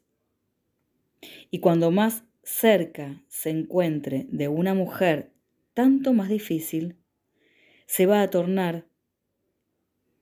Y 1.52 1.60
cuando 1.60 1.92
más 1.92 2.24
cerca 2.42 3.22
se 3.28 3.52
encuentre 3.52 4.26
de 4.32 4.48
una 4.48 4.74
mujer, 4.74 5.32
tanto 5.76 6.12
más 6.12 6.28
difícil 6.28 6.96
se 7.86 8.08
va 8.08 8.24
a 8.24 8.32
tornar 8.32 8.88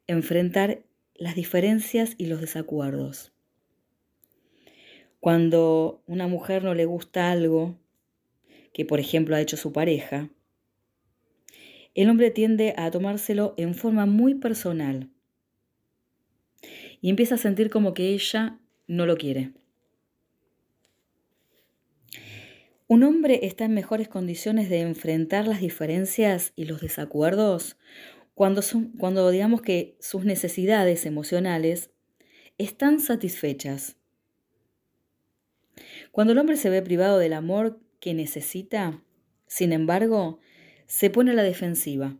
enfrentar 0.05 0.83
las 1.13 1.35
diferencias 1.35 2.15
y 2.17 2.25
los 2.25 2.41
desacuerdos. 2.41 3.31
Cuando 5.21 6.03
una 6.07 6.27
mujer 6.27 6.61
no 6.61 6.73
le 6.73 6.83
gusta 6.83 7.31
algo 7.31 7.79
que 8.73 8.83
por 8.83 8.99
ejemplo 8.99 9.33
ha 9.33 9.39
hecho 9.39 9.55
su 9.55 9.71
pareja, 9.71 10.29
el 11.93 12.09
hombre 12.09 12.31
tiende 12.31 12.73
a 12.75 12.91
tomárselo 12.91 13.53
en 13.55 13.75
forma 13.75 14.05
muy 14.05 14.35
personal 14.35 15.14
y 17.05 17.09
empieza 17.11 17.35
a 17.35 17.37
sentir 17.37 17.69
como 17.69 17.93
que 17.93 18.15
ella 18.15 18.57
no 18.87 19.05
lo 19.05 19.15
quiere. 19.15 19.53
Un 22.87 23.03
hombre 23.03 23.41
está 23.45 23.65
en 23.65 23.75
mejores 23.75 24.07
condiciones 24.07 24.71
de 24.71 24.81
enfrentar 24.81 25.47
las 25.47 25.59
diferencias 25.59 26.51
y 26.55 26.65
los 26.65 26.81
desacuerdos 26.81 27.77
cuando, 28.33 28.63
son, 28.63 28.93
cuando 28.97 29.29
digamos 29.29 29.61
que 29.61 29.95
sus 29.99 30.25
necesidades 30.25 31.05
emocionales 31.05 31.91
están 32.57 32.99
satisfechas. 32.99 33.97
Cuando 36.11 36.33
el 36.33 36.39
hombre 36.39 36.57
se 36.57 36.71
ve 36.71 36.81
privado 36.81 37.19
del 37.19 37.33
amor 37.33 37.79
que 37.99 38.15
necesita, 38.15 39.03
sin 39.45 39.73
embargo, 39.73 40.39
se 40.87 41.11
pone 41.11 41.29
a 41.29 41.35
la 41.35 41.43
defensiva 41.43 42.17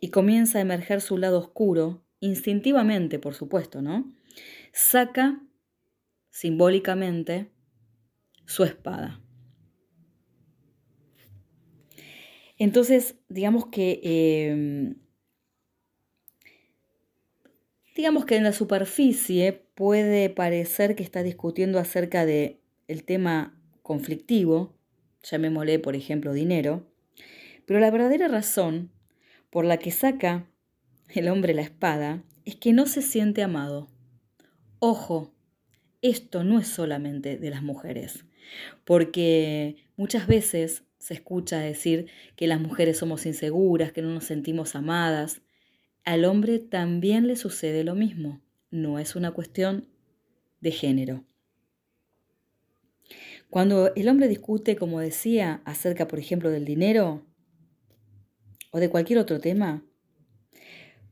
y 0.00 0.08
comienza 0.08 0.58
a 0.58 0.62
emerger 0.62 1.00
su 1.00 1.16
lado 1.16 1.38
oscuro 1.38 2.02
instintivamente, 2.20 3.18
por 3.18 3.34
supuesto, 3.34 3.82
¿no? 3.82 4.12
Saca 4.72 5.40
simbólicamente 6.30 7.50
su 8.46 8.64
espada. 8.64 9.20
Entonces, 12.58 13.16
digamos 13.30 13.66
que, 13.66 14.00
em, 14.02 14.96
digamos 17.96 18.26
que 18.26 18.36
en 18.36 18.44
la 18.44 18.52
superficie 18.52 19.64
puede 19.74 20.28
parecer 20.28 20.94
que 20.94 21.02
está 21.02 21.22
discutiendo 21.22 21.78
acerca 21.78 22.26
de 22.26 22.60
el 22.86 23.04
tema 23.04 23.58
conflictivo, 23.82 24.74
llamémosle 25.22 25.78
por 25.78 25.96
ejemplo 25.96 26.34
dinero, 26.34 26.86
pero 27.64 27.80
la 27.80 27.90
verdadera 27.90 28.28
razón 28.28 28.90
por 29.48 29.64
la 29.64 29.78
que 29.78 29.90
saca 29.90 30.49
el 31.14 31.28
hombre 31.28 31.54
la 31.54 31.62
espada 31.62 32.22
es 32.44 32.56
que 32.56 32.72
no 32.72 32.86
se 32.86 33.02
siente 33.02 33.42
amado. 33.42 33.88
Ojo, 34.78 35.32
esto 36.02 36.44
no 36.44 36.58
es 36.58 36.68
solamente 36.68 37.36
de 37.36 37.50
las 37.50 37.62
mujeres, 37.62 38.24
porque 38.84 39.76
muchas 39.96 40.26
veces 40.26 40.84
se 40.98 41.14
escucha 41.14 41.58
decir 41.58 42.06
que 42.36 42.46
las 42.46 42.60
mujeres 42.60 42.98
somos 42.98 43.26
inseguras, 43.26 43.92
que 43.92 44.02
no 44.02 44.10
nos 44.10 44.24
sentimos 44.24 44.74
amadas. 44.74 45.42
Al 46.04 46.24
hombre 46.24 46.58
también 46.58 47.26
le 47.26 47.36
sucede 47.36 47.84
lo 47.84 47.94
mismo. 47.94 48.40
No 48.70 48.98
es 48.98 49.16
una 49.16 49.32
cuestión 49.32 49.88
de 50.60 50.70
género. 50.70 51.24
Cuando 53.48 53.92
el 53.94 54.08
hombre 54.08 54.28
discute, 54.28 54.76
como 54.76 55.00
decía, 55.00 55.60
acerca, 55.64 56.06
por 56.06 56.18
ejemplo, 56.18 56.50
del 56.50 56.64
dinero 56.64 57.26
o 58.70 58.78
de 58.78 58.88
cualquier 58.88 59.18
otro 59.18 59.40
tema, 59.40 59.82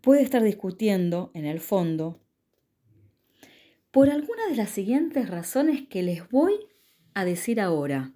puede 0.01 0.23
estar 0.23 0.43
discutiendo, 0.43 1.31
en 1.35 1.45
el 1.45 1.61
fondo, 1.61 2.21
por 3.91 4.11
alguna 4.11 4.47
de 4.49 4.57
las 4.57 4.71
siguientes 4.71 5.29
razones 5.29 5.89
que 5.89 6.03
les 6.03 6.29
voy 6.29 6.55
a 7.15 7.25
decir 7.25 7.61
ahora. 7.61 8.13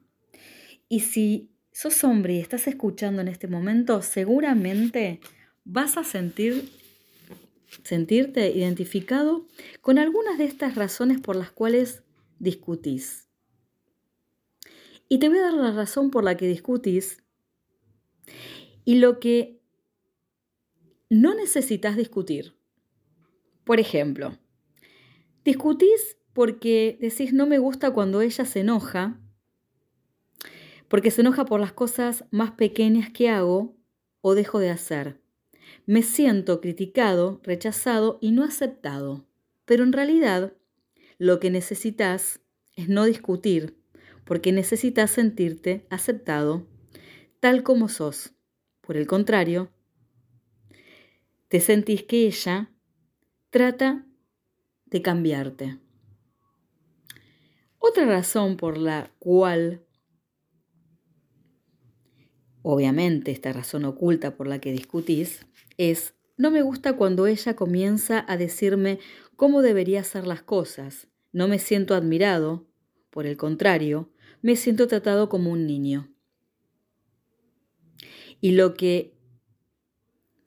Y 0.89 1.01
si 1.01 1.51
sos 1.73 2.05
hombre 2.05 2.35
y 2.35 2.41
estás 2.41 2.67
escuchando 2.67 3.23
en 3.23 3.29
este 3.29 3.49
momento, 3.49 4.03
seguramente 4.03 5.21
vas 5.65 5.97
a 5.97 6.05
sentir, 6.05 6.71
sentirte 7.83 8.51
identificado 8.51 9.47
con 9.81 9.99
algunas 9.99 10.39
de 10.39 10.45
estas 10.45 10.75
razones 10.75 11.21
por 11.21 11.37
las 11.37 11.51
cuales 11.51 12.03
discutís. 12.39 13.29
Y 15.09 15.19
te 15.19 15.29
voy 15.29 15.39
a 15.39 15.43
dar 15.43 15.55
la 15.55 15.73
razón 15.73 16.11
por 16.11 16.25
la 16.25 16.37
que 16.37 16.47
discutís 16.47 17.23
y 18.85 18.97
lo 18.97 19.21
que 19.21 19.62
no 21.13 21.35
necesitas 21.35 21.95
discutir. 21.95 22.55
Por 23.65 23.81
ejemplo, 23.81 24.39
discutís 25.45 26.17
porque 26.33 26.97
decís 27.03 27.35
no 27.35 27.47
me 27.47 27.59
gusta 27.59 27.91
cuando 27.91 28.23
ella 28.23 28.47
se 28.47 28.61
enoja 28.61 29.21
porque 30.89 31.11
se 31.11 31.21
enoja 31.21 31.45
por 31.45 31.61
las 31.61 31.73
cosas 31.73 32.25
más 32.31 32.53
pequeñas 32.53 33.11
que 33.11 33.29
hago 33.29 33.77
o 34.21 34.35
dejo 34.35 34.59
de 34.59 34.71
hacer. 34.71 35.21
Me 35.85 36.03
siento 36.03 36.61
criticado, 36.61 37.41
rechazado 37.45 38.19
y 38.21 38.33
no 38.33 38.43
aceptado. 38.45 39.27
Pero 39.65 39.85
en 39.85 39.93
realidad, 39.93 40.55
lo 41.19 41.41
que 41.41 41.51
necesitas 41.51 42.41
es 42.77 42.91
no 42.91 43.05
discutir, 43.05 43.79
porque 44.25 44.53
necesitas 44.53 45.11
sentirte 45.11 45.87
aceptado 45.89 46.67
tal 47.41 47.63
como 47.63 47.89
sos. 47.89 48.35
Por 48.83 48.99
el 48.99 49.07
contrario, 49.07 49.71
te 51.53 51.61
sentís 51.61 52.05
que 52.05 52.27
ella 52.27 52.73
trata 53.51 54.07
de 54.87 55.03
cambiarte. 55.03 55.79
Otra 57.77 58.07
razón 58.07 58.57
por 58.57 58.79
la 58.79 59.13
cual 59.19 59.85
obviamente 62.63 63.33
esta 63.33 63.53
razón 63.53 63.85
oculta 63.85 64.35
por 64.35 64.47
la 64.47 64.61
que 64.63 64.73
discutís, 64.73 65.45
es 65.77 66.15
no 66.39 66.51
me 66.51 66.63
gusta 66.63 66.97
cuando 66.97 67.27
ella 67.27 67.55
comienza 67.55 68.25
a 68.27 68.39
decirme 68.39 68.99
cómo 69.37 69.61
debería 69.61 70.01
hacer 70.01 70.27
las 70.27 70.43
cosas. 70.43 71.09
No 71.33 71.49
me 71.49 71.59
siento 71.59 71.95
admirado, 71.95 72.67
por 73.11 73.27
el 73.27 73.37
contrario, 73.37 74.11
me 74.41 74.57
siento 74.57 74.89
tratado 74.89 75.29
como 75.29 75.51
un 75.51 75.67
niño. 75.67 76.15
Y 78.41 78.53
lo 78.53 78.73
que 78.73 79.13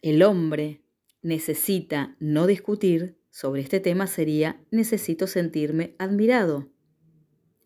el 0.02 0.24
hombre 0.24 0.82
necesita 1.26 2.16
no 2.20 2.46
discutir 2.46 3.18
sobre 3.32 3.62
este 3.62 3.80
tema 3.80 4.06
sería 4.06 4.62
necesito 4.70 5.26
sentirme 5.26 5.96
admirado. 5.98 6.70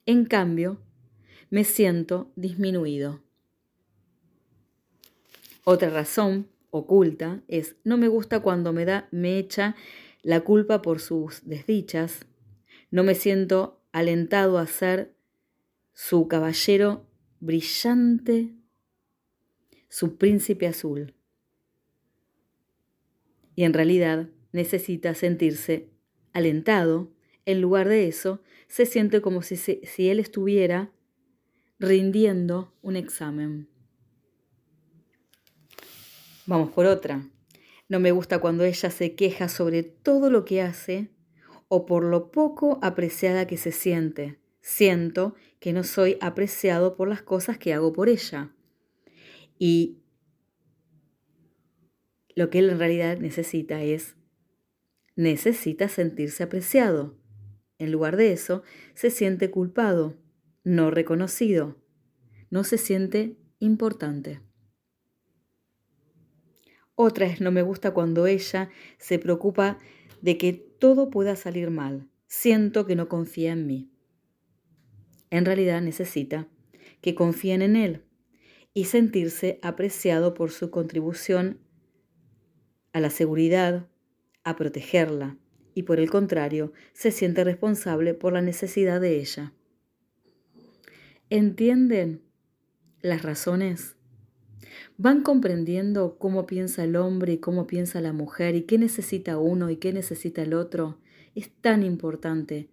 En 0.06 0.24
cambio, 0.24 0.82
me 1.50 1.66
siento 1.66 2.32
disminuido. 2.38 3.22
Otra 5.66 5.90
razón 5.90 6.48
oculta 6.70 7.44
es 7.50 7.76
no 7.84 7.98
me 7.98 8.08
gusta 8.08 8.40
cuando 8.40 8.72
me 8.72 8.86
da 8.86 9.10
me 9.12 9.38
echa 9.38 9.76
la 10.22 10.40
culpa 10.40 10.82
por 10.82 11.02
sus 11.02 11.42
desdichas. 11.46 12.26
No 12.92 13.04
me 13.04 13.14
siento 13.14 13.84
alentado 13.92 14.58
a 14.58 14.68
ser 14.68 15.14
su 15.92 16.30
caballero 16.30 17.10
brillante, 17.42 18.56
su 19.90 20.16
príncipe 20.16 20.66
azul. 20.66 21.14
Y 23.60 23.66
en 23.66 23.74
realidad 23.74 24.30
necesita 24.54 25.14
sentirse 25.16 25.90
alentado. 26.32 27.12
En 27.46 27.60
lugar 27.60 27.90
de 27.90 28.08
eso, 28.08 28.42
se 28.70 28.86
siente 28.86 29.20
como 29.20 29.42
si, 29.42 29.58
si 29.58 30.10
él 30.10 30.22
estuviera 30.22 30.94
rindiendo 31.78 32.74
un 32.82 32.96
examen. 32.96 33.68
Vamos 36.46 36.72
por 36.72 36.86
otra. 36.86 37.22
No 37.90 38.00
me 38.00 38.14
gusta 38.14 38.40
cuando 38.40 38.64
ella 38.64 38.90
se 38.92 39.14
queja 39.16 39.50
sobre 39.50 39.84
todo 39.84 40.30
lo 40.30 40.46
que 40.46 40.62
hace 40.62 41.10
o 41.68 41.86
por 41.86 42.06
lo 42.06 42.32
poco 42.32 42.80
apreciada 42.82 43.46
que 43.46 43.58
se 43.58 43.74
siente. 43.74 44.40
Siento 44.62 45.36
que 45.60 45.74
no 45.74 45.84
soy 45.84 46.18
apreciado 46.22 46.96
por 46.96 47.10
las 47.10 47.24
cosas 47.24 47.58
que 47.58 47.74
hago 47.74 47.92
por 47.92 48.08
ella. 48.08 48.56
Y 49.58 49.99
lo 52.40 52.50
que 52.50 52.60
él 52.60 52.70
en 52.70 52.80
realidad 52.80 53.18
necesita 53.18 53.84
es, 53.84 54.16
necesita 55.18 55.90
sentirse 55.90 56.42
apreciado. 56.42 57.18
En 57.80 57.92
lugar 57.92 58.16
de 58.16 58.32
eso, 58.32 58.64
se 58.94 59.10
siente 59.10 59.52
culpado, 59.52 60.16
no 60.64 60.90
reconocido, 60.90 61.76
no 62.50 62.64
se 62.64 62.78
siente 62.78 63.36
importante. 63.60 64.40
Otra 66.96 67.26
es 67.26 67.42
no 67.42 67.52
me 67.52 67.62
gusta 67.62 67.92
cuando 67.92 68.26
ella 68.26 68.70
se 69.00 69.20
preocupa 69.20 69.78
de 70.22 70.38
que 70.38 70.54
todo 70.54 71.10
pueda 71.10 71.36
salir 71.36 71.72
mal. 71.72 72.08
Siento 72.28 72.86
que 72.86 72.96
no 72.96 73.10
confía 73.10 73.52
en 73.52 73.68
mí. 73.68 73.92
En 75.30 75.44
realidad 75.44 75.82
necesita 75.82 76.48
que 77.02 77.16
confíen 77.16 77.64
en 77.64 77.76
él 77.76 78.06
y 78.74 78.86
sentirse 78.86 79.60
apreciado 79.62 80.34
por 80.34 80.52
su 80.52 80.72
contribución 80.72 81.60
a 82.94 83.00
la 83.00 83.10
seguridad, 83.10 83.88
a 84.44 84.56
protegerla, 84.56 85.38
y 85.74 85.84
por 85.84 86.00
el 86.00 86.10
contrario, 86.10 86.74
se 86.94 87.12
siente 87.12 87.44
responsable 87.44 88.14
por 88.14 88.34
la 88.34 88.42
necesidad 88.42 89.00
de 89.00 89.20
ella. 89.20 89.54
¿Entienden 91.30 92.22
las 93.02 93.22
razones? 93.22 93.96
van 94.98 95.24
comprendiendo 95.24 96.18
cómo 96.18 96.46
piensa 96.46 96.84
el 96.84 96.98
hombre 96.98 97.34
y 97.34 97.38
cómo 97.38 97.68
piensa 97.68 98.02
la 98.02 98.12
mujer 98.12 98.56
y 98.56 98.64
qué 98.64 98.78
necesita 98.78 99.38
uno 99.38 99.70
y 99.70 99.78
qué 99.78 99.94
necesita 99.94 100.42
el 100.42 100.54
otro. 100.54 101.00
Es 101.36 101.50
tan 101.62 101.84
importante 101.84 102.70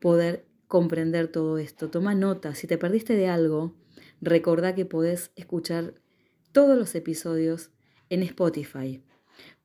poder 0.00 0.46
comprender 0.68 1.28
todo 1.28 1.58
esto. 1.58 1.90
Toma 1.90 2.14
nota, 2.14 2.54
si 2.54 2.66
te 2.66 2.78
perdiste 2.78 3.14
de 3.14 3.28
algo, 3.28 3.74
recordá 4.22 4.74
que 4.74 4.86
podés 4.86 5.32
escuchar 5.36 5.92
todos 6.52 6.78
los 6.78 6.94
episodios 6.94 7.70
en 8.08 8.22
Spotify, 8.22 9.02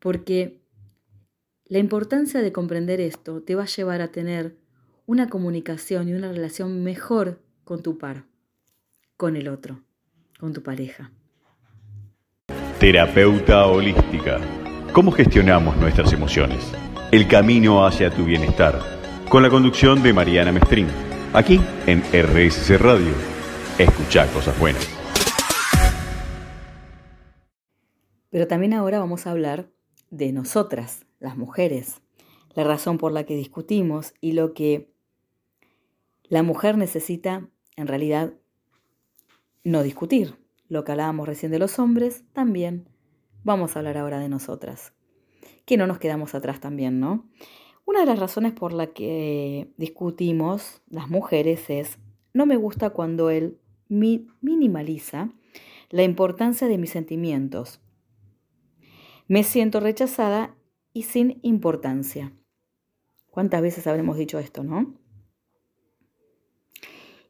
porque 0.02 0.60
la 1.66 1.78
importancia 1.78 2.42
de 2.42 2.52
comprender 2.52 3.00
esto 3.00 3.44
te 3.44 3.56
va 3.56 3.64
a 3.64 3.68
llevar 3.68 4.02
a 4.02 4.12
tener 4.12 4.58
una 5.06 5.30
comunicación 5.30 6.10
y 6.10 6.14
una 6.14 6.32
relación 6.32 6.84
mejor 6.84 7.40
con 7.64 7.84
tu 7.84 7.98
par, 7.98 8.26
con 9.16 9.38
el 9.38 9.48
otro, 9.48 9.84
con 10.40 10.54
tu 10.54 10.64
pareja. 10.64 11.12
Terapeuta 12.80 13.68
holística. 13.68 14.40
¿Cómo 14.92 15.12
gestionamos 15.12 15.78
nuestras 15.78 16.12
emociones? 16.14 16.74
El 17.12 17.28
camino 17.28 17.86
hacia 17.86 18.10
tu 18.10 18.26
bienestar. 18.26 18.80
Con 19.30 19.44
la 19.44 19.50
conducción 19.50 20.02
de 20.02 20.14
Mariana 20.14 20.52
Mestrín. 20.52 20.88
Aquí 21.34 21.62
en 21.86 22.02
RSC 22.02 22.78
Radio. 22.80 23.14
Escucha 23.78 24.26
cosas 24.34 24.60
buenas. 24.60 24.90
Pero 28.32 28.48
también 28.48 28.74
ahora 28.74 29.00
vamos 29.00 29.28
a 29.28 29.32
hablar 29.32 29.68
de 30.12 30.32
nosotras, 30.32 31.08
las 31.20 31.36
mujeres. 31.36 32.02
La 32.54 32.64
razón 32.64 32.98
por 32.98 33.12
la 33.12 33.24
que 33.24 33.36
discutimos 33.36 34.14
y 34.22 34.34
lo 34.34 34.54
que 34.54 34.94
la 36.24 36.44
mujer 36.44 36.78
necesita 36.78 37.50
en 37.76 37.88
realidad 37.88 38.34
no 39.64 39.84
discutir 39.84 40.36
lo 40.68 40.84
que 40.84 40.92
hablábamos 40.92 41.28
recién 41.28 41.52
de 41.52 41.60
los 41.60 41.80
hombres, 41.80 42.24
también 42.34 42.88
vamos 43.44 43.76
a 43.76 43.80
hablar 43.80 43.98
ahora 43.98 44.20
de 44.20 44.30
nosotras. 44.30 44.94
Que 45.66 45.78
no 45.78 45.88
nos 45.88 46.00
quedamos 46.00 46.36
atrás 46.36 46.60
también, 46.60 47.00
¿no? 47.00 47.26
Una 47.86 48.02
de 48.02 48.06
las 48.06 48.20
razones 48.20 48.54
por 48.54 48.72
la 48.72 48.88
que 48.88 49.72
discutimos 49.78 50.82
las 50.90 51.10
mujeres 51.10 51.70
es 51.70 51.98
no 52.34 52.46
me 52.46 52.56
gusta 52.56 52.92
cuando 52.92 53.30
él 53.30 53.60
minimaliza 53.90 55.30
la 55.90 56.04
importancia 56.04 56.68
de 56.68 56.78
mis 56.78 56.92
sentimientos. 56.92 57.81
Me 59.32 59.46
siento 59.46 59.80
rechazada 59.80 60.58
y 60.92 61.04
sin 61.04 61.40
importancia. 61.42 62.34
¿Cuántas 63.30 63.62
veces 63.62 63.88
habremos 63.88 64.18
dicho 64.18 64.40
esto, 64.40 64.62
no? 64.62 64.94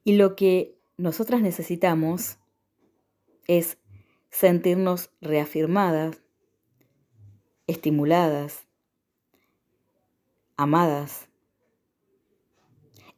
Y 0.03 0.15
lo 0.15 0.35
que 0.35 0.79
nosotras 0.97 1.43
necesitamos 1.43 2.39
es 3.45 3.77
sentirnos 4.31 5.11
reafirmadas, 5.21 6.23
estimuladas, 7.67 8.65
amadas. 10.57 11.29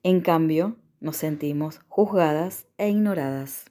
En 0.03 0.19
cambio, 0.19 0.75
nos 0.99 1.15
sentimos 1.15 1.79
juzgadas 1.87 2.67
e 2.77 2.89
ignoradas. 2.89 3.63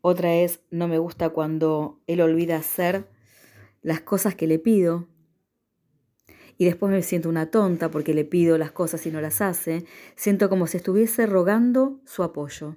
Otra 0.00 0.36
es, 0.36 0.62
no 0.70 0.88
me 0.88 0.98
gusta 0.98 1.28
cuando 1.28 2.00
él 2.06 2.22
olvida 2.22 2.56
hacer 2.56 3.17
las 3.82 4.00
cosas 4.00 4.34
que 4.34 4.46
le 4.46 4.58
pido 4.58 5.08
y 6.58 6.64
después 6.64 6.90
me 6.90 7.02
siento 7.02 7.28
una 7.28 7.52
tonta 7.52 7.88
porque 7.88 8.12
le 8.12 8.24
pido 8.24 8.58
las 8.58 8.72
cosas 8.72 9.06
y 9.06 9.12
no 9.12 9.20
las 9.20 9.40
hace. 9.40 9.84
Siento 10.16 10.48
como 10.48 10.66
si 10.66 10.76
estuviese 10.76 11.24
rogando 11.24 12.00
su 12.04 12.24
apoyo. 12.24 12.76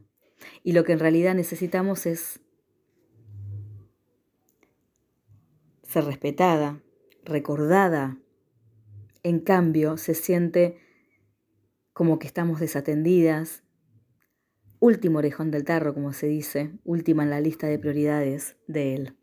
Y 0.64 0.74
lo 0.74 0.84
que 0.84 0.94
en 0.94 1.00
realidad 1.00 1.34
necesitamos 1.34 2.06
es 2.06 2.40
ser 5.82 6.06
respetada, 6.06 6.80
recordada. 7.26 8.20
En 9.24 9.40
cambio, 9.40 9.98
se 9.98 10.14
siente 10.14 10.78
como 11.92 12.20
que 12.20 12.28
estamos 12.28 12.60
desatendidas. 12.60 13.64
Último 14.80 15.20
orejón 15.20 15.50
del 15.50 15.64
tarro, 15.64 15.96
como 15.96 16.14
se 16.14 16.28
dice, 16.28 16.72
última 16.84 17.24
en 17.24 17.32
la 17.32 17.42
lista 17.42 17.66
de 17.66 17.80
prioridades 17.80 18.58
de 18.68 18.96
él. 18.96 19.21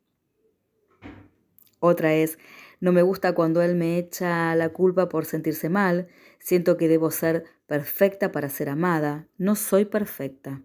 Otra 1.81 2.15
es, 2.15 2.39
no 2.81 2.93
me 2.93 3.03
gusta 3.03 3.35
cuando 3.35 3.63
él 3.63 3.75
me 3.75 3.99
echa 3.99 4.55
la 4.55 4.71
culpa 4.71 5.09
por 5.09 5.25
sentirse 5.25 5.69
mal. 5.69 6.09
Siento 6.39 6.77
que 6.77 6.89
debo 6.89 7.11
ser 7.11 7.45
perfecta 7.67 8.33
para 8.33 8.49
ser 8.49 8.69
amada. 8.69 9.29
No 9.37 9.57
soy 9.57 9.85
perfecta. 9.85 10.63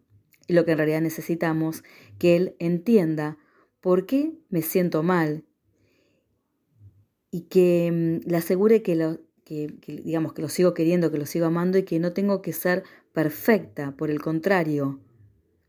Y 0.47 0.53
lo 0.53 0.65
que 0.65 0.71
en 0.71 0.77
realidad 0.77 1.01
necesitamos, 1.01 1.83
que 2.19 2.35
él 2.35 2.55
entienda 2.59 3.37
por 3.81 4.05
qué 4.05 4.33
me 4.49 4.61
siento 4.61 5.03
mal 5.03 5.45
y 7.31 7.41
que 7.41 7.91
mm, 7.91 8.29
le 8.29 8.37
asegure 8.37 8.83
que 8.83 8.95
lo, 8.95 9.19
que, 9.43 9.67
digamos, 9.87 10.33
que 10.33 10.41
lo 10.41 10.49
sigo 10.49 10.73
queriendo, 10.73 11.11
que 11.11 11.17
lo 11.17 11.25
sigo 11.25 11.45
amando 11.45 11.77
y 11.77 11.83
que 11.83 11.99
no 11.99 12.13
tengo 12.13 12.41
que 12.41 12.53
ser 12.53 12.83
perfecta. 13.13 13.95
Por 13.95 14.09
el 14.09 14.21
contrario, 14.21 14.99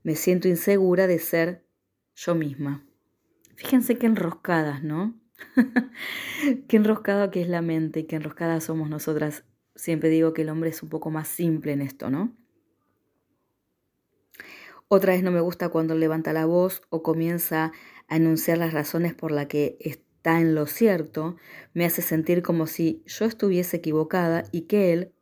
me 0.02 0.16
siento 0.16 0.48
insegura 0.48 1.06
de 1.06 1.18
ser 1.18 1.64
yo 2.14 2.34
misma. 2.34 2.86
Fíjense 3.56 3.96
qué 3.96 4.06
enroscadas, 4.06 4.82
¿no? 4.82 5.18
qué 6.68 6.76
enroscado 6.76 7.30
que 7.30 7.42
es 7.42 7.48
la 7.48 7.62
mente 7.62 8.00
y 8.00 8.04
qué 8.04 8.16
enroscada 8.16 8.60
somos 8.60 8.88
nosotras. 8.88 9.44
Siempre 9.74 10.08
digo 10.08 10.32
que 10.32 10.42
el 10.42 10.48
hombre 10.48 10.70
es 10.70 10.82
un 10.82 10.88
poco 10.88 11.10
más 11.10 11.28
simple 11.28 11.72
en 11.72 11.80
esto, 11.80 12.10
¿no? 12.10 12.36
Otra 14.88 15.14
vez 15.14 15.22
no 15.22 15.30
me 15.30 15.40
gusta 15.40 15.70
cuando 15.70 15.94
levanta 15.94 16.32
la 16.32 16.46
voz 16.46 16.82
o 16.90 17.02
comienza 17.02 17.72
a 18.06 18.16
enunciar 18.16 18.58
las 18.58 18.72
razones 18.72 19.14
por 19.14 19.32
las 19.32 19.46
que 19.46 19.76
está 19.80 20.40
en 20.40 20.54
lo 20.54 20.66
cierto. 20.66 21.36
Me 21.72 21.84
hace 21.84 22.02
sentir 22.02 22.42
como 22.42 22.66
si 22.66 23.02
yo 23.06 23.24
estuviese 23.24 23.78
equivocada 23.78 24.44
y 24.52 24.62
que 24.62 24.92
él 24.92 25.12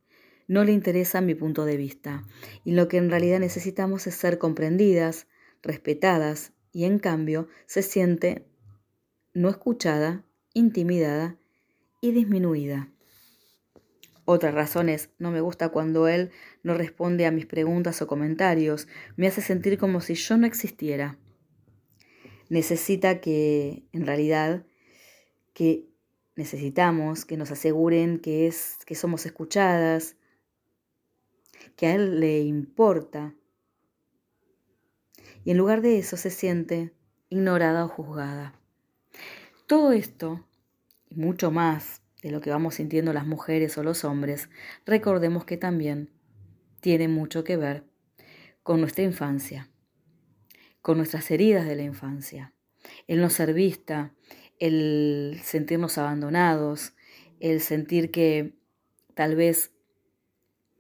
no 0.49 0.65
le 0.65 0.73
interesa 0.73 1.21
mi 1.21 1.35
punto 1.35 1.65
de 1.65 1.77
vista. 1.77 2.25
Y 2.65 2.73
lo 2.73 2.89
que 2.89 2.99
en 2.99 3.09
realidad 3.09 3.41
necesitamos 3.41 4.07
es 4.07 4.15
ser 4.15 4.39
comprendidas, 4.39 5.27
respetadas 5.63 6.53
y 6.73 6.85
en 6.85 6.99
cambio 6.99 7.49
se 7.67 7.83
siente 7.83 8.52
no 9.35 9.49
escuchada, 9.49 10.25
intimidada 10.55 11.39
y 12.01 12.13
disminuida. 12.13 12.89
Otra 14.25 14.51
razón 14.51 14.89
es, 14.89 15.11
no 15.19 15.31
me 15.31 15.41
gusta 15.41 15.71
cuando 15.71 16.07
él 16.07 16.31
no 16.63 16.75
responde 16.75 17.27
a 17.27 17.33
mis 17.33 17.47
preguntas 17.47 18.01
o 18.03 18.07
comentarios, 18.07 18.87
me 19.17 19.27
hace 19.27 19.41
sentir 19.41 19.79
como 19.79 20.01
si 20.01 20.15
yo 20.15 20.37
no 20.37 20.47
existiera. 20.47 21.19
Necesita 22.49 23.21
que, 23.21 23.85
en 23.93 24.07
realidad, 24.07 24.65
que 25.55 25.89
necesitamos 26.37 27.25
que 27.25 27.37
nos 27.37 27.51
aseguren 27.51 28.19
que, 28.19 28.47
es, 28.47 28.79
que 28.87 28.95
somos 28.95 29.27
escuchadas, 29.27 30.17
que 31.77 31.87
a 31.87 31.95
él 31.95 32.21
le 32.21 32.41
importa. 32.41 33.35
Y 35.45 35.51
en 35.51 35.59
lugar 35.59 35.83
de 35.83 35.99
eso 35.99 36.17
se 36.17 36.31
siente 36.31 36.93
ignorada 37.29 37.85
o 37.85 37.89
juzgada. 37.89 38.62
Todo 39.73 39.93
esto, 39.93 40.47
y 41.09 41.15
mucho 41.15 41.51
más 41.51 42.03
de 42.23 42.31
lo 42.31 42.43
que 42.43 42.51
vamos 42.51 42.75
sintiendo 42.75 43.15
las 43.15 43.27
mujeres 43.27 43.79
o 43.79 43.83
los 43.83 44.05
hombres, 44.05 44.51
recordemos 44.85 45.47
que 45.47 45.57
también 45.57 46.11
tiene 46.81 47.09
mucho 47.09 47.43
que 47.43 47.57
ver 47.57 47.87
con 48.63 48.83
nuestra 48.83 49.03
infancia, 49.03 49.71
con 50.83 50.99
nuestras 50.99 51.31
heridas 51.31 51.67
de 51.67 51.77
la 51.77 51.85
infancia, 51.85 52.53
el 53.07 53.23
no 53.23 53.31
ser 53.31 53.55
vista, 53.55 54.13
el 54.59 55.41
sentirnos 55.43 55.97
abandonados, 55.97 56.93
el 57.41 57.63
sentir 57.63 58.11
que 58.11 58.53
tal 59.15 59.37
vez 59.37 59.73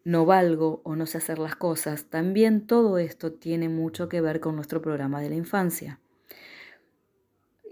no 0.04 0.26
valgo 0.26 0.82
o 0.84 0.96
no 0.96 1.06
sé 1.06 1.16
hacer 1.16 1.38
las 1.38 1.56
cosas, 1.56 2.10
también 2.10 2.66
todo 2.66 2.98
esto 2.98 3.32
tiene 3.32 3.70
mucho 3.70 4.10
que 4.10 4.20
ver 4.20 4.40
con 4.40 4.54
nuestro 4.54 4.82
programa 4.82 5.22
de 5.22 5.30
la 5.30 5.36
infancia. 5.36 5.98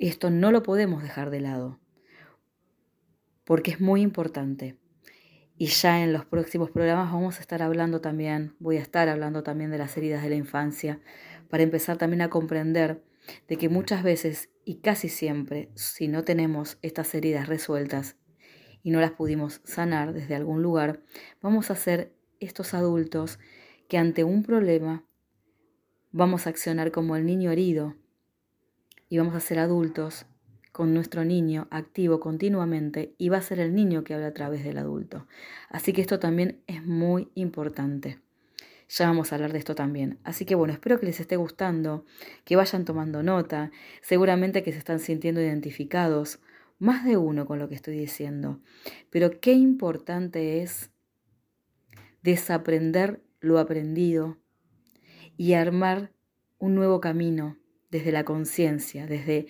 Esto 0.00 0.30
no 0.30 0.50
lo 0.50 0.62
podemos 0.62 1.02
dejar 1.02 1.28
de 1.28 1.40
lado, 1.40 1.78
porque 3.44 3.72
es 3.72 3.82
muy 3.82 4.00
importante. 4.00 4.78
Y 5.58 5.66
ya 5.66 6.02
en 6.02 6.14
los 6.14 6.24
próximos 6.24 6.70
programas 6.70 7.12
vamos 7.12 7.36
a 7.36 7.42
estar 7.42 7.60
hablando 7.60 8.00
también, 8.00 8.56
voy 8.60 8.78
a 8.78 8.80
estar 8.80 9.10
hablando 9.10 9.42
también 9.42 9.70
de 9.70 9.76
las 9.76 9.94
heridas 9.98 10.22
de 10.22 10.30
la 10.30 10.36
infancia, 10.36 11.02
para 11.50 11.64
empezar 11.64 11.98
también 11.98 12.22
a 12.22 12.30
comprender 12.30 13.04
de 13.46 13.58
que 13.58 13.68
muchas 13.68 14.02
veces 14.02 14.48
y 14.64 14.76
casi 14.76 15.10
siempre, 15.10 15.70
si 15.74 16.08
no 16.08 16.24
tenemos 16.24 16.78
estas 16.80 17.14
heridas 17.14 17.46
resueltas 17.46 18.16
y 18.82 18.92
no 18.92 19.00
las 19.00 19.10
pudimos 19.10 19.60
sanar 19.64 20.14
desde 20.14 20.34
algún 20.34 20.62
lugar, 20.62 21.02
vamos 21.42 21.70
a 21.70 21.76
ser 21.76 22.14
estos 22.38 22.72
adultos 22.72 23.38
que 23.86 23.98
ante 23.98 24.24
un 24.24 24.44
problema 24.44 25.04
vamos 26.10 26.46
a 26.46 26.50
accionar 26.50 26.90
como 26.90 27.16
el 27.16 27.26
niño 27.26 27.50
herido 27.50 27.96
y 29.10 29.18
vamos 29.18 29.34
a 29.34 29.40
ser 29.40 29.58
adultos 29.58 30.24
con 30.72 30.94
nuestro 30.94 31.24
niño 31.24 31.66
activo 31.70 32.20
continuamente 32.20 33.14
y 33.18 33.28
va 33.28 33.38
a 33.38 33.42
ser 33.42 33.58
el 33.58 33.74
niño 33.74 34.04
que 34.04 34.14
habla 34.14 34.28
a 34.28 34.34
través 34.34 34.64
del 34.64 34.78
adulto. 34.78 35.26
Así 35.68 35.92
que 35.92 36.00
esto 36.00 36.18
también 36.20 36.62
es 36.68 36.86
muy 36.86 37.28
importante. 37.34 38.20
Ya 38.88 39.06
vamos 39.06 39.30
a 39.30 39.34
hablar 39.34 39.52
de 39.52 39.58
esto 39.58 39.74
también. 39.74 40.18
Así 40.24 40.44
que 40.44 40.54
bueno, 40.54 40.72
espero 40.72 40.98
que 40.98 41.06
les 41.06 41.20
esté 41.20 41.36
gustando, 41.36 42.06
que 42.44 42.56
vayan 42.56 42.84
tomando 42.84 43.22
nota, 43.22 43.72
seguramente 44.00 44.62
que 44.62 44.72
se 44.72 44.78
están 44.78 45.00
sintiendo 45.00 45.40
identificados, 45.40 46.38
más 46.78 47.04
de 47.04 47.16
uno 47.16 47.46
con 47.46 47.58
lo 47.58 47.68
que 47.68 47.74
estoy 47.74 47.98
diciendo. 47.98 48.60
Pero 49.10 49.40
qué 49.40 49.52
importante 49.52 50.62
es 50.62 50.90
desaprender 52.22 53.22
lo 53.40 53.58
aprendido 53.58 54.38
y 55.36 55.54
armar 55.54 56.12
un 56.58 56.74
nuevo 56.74 57.00
camino 57.00 57.59
desde 57.90 58.12
la 58.12 58.24
conciencia, 58.24 59.06
desde 59.06 59.46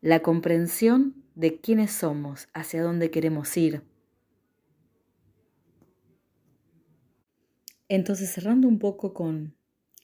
la 0.00 0.20
comprensión 0.20 1.24
de 1.34 1.60
quiénes 1.60 1.92
somos, 1.92 2.48
hacia 2.52 2.82
dónde 2.82 3.10
queremos 3.10 3.56
ir. 3.56 3.82
Entonces, 7.88 8.30
cerrando 8.30 8.68
un 8.68 8.78
poco 8.78 9.12
con 9.12 9.54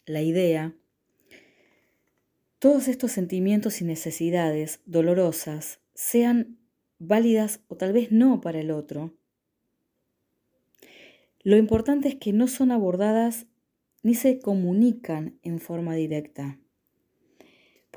la 0.06 0.22
idea, 0.22 0.74
todos 2.58 2.88
estos 2.88 3.12
sentimientos 3.12 3.80
y 3.80 3.84
necesidades 3.84 4.80
dolorosas, 4.84 5.80
sean 5.94 6.58
válidas 6.98 7.60
o 7.68 7.76
tal 7.76 7.92
vez 7.92 8.12
no 8.12 8.40
para 8.40 8.60
el 8.60 8.70
otro, 8.70 9.14
lo 11.42 11.56
importante 11.56 12.08
es 12.08 12.16
que 12.16 12.32
no 12.32 12.48
son 12.48 12.72
abordadas 12.72 13.46
ni 14.02 14.14
se 14.14 14.38
comunican 14.40 15.38
en 15.42 15.60
forma 15.60 15.94
directa. 15.94 16.58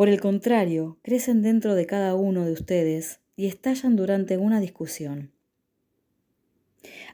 Por 0.02 0.10
el 0.10 0.20
contrario, 0.20 0.98
crecen 1.04 1.44
dentro 1.44 1.76
de 1.76 1.86
cada 1.86 2.16
uno 2.16 2.44
de 2.44 2.54
ustedes 2.54 3.20
y 3.36 3.46
estallan 3.46 3.96
durante 3.96 4.36
una 4.36 4.60
discusión. 4.60 5.32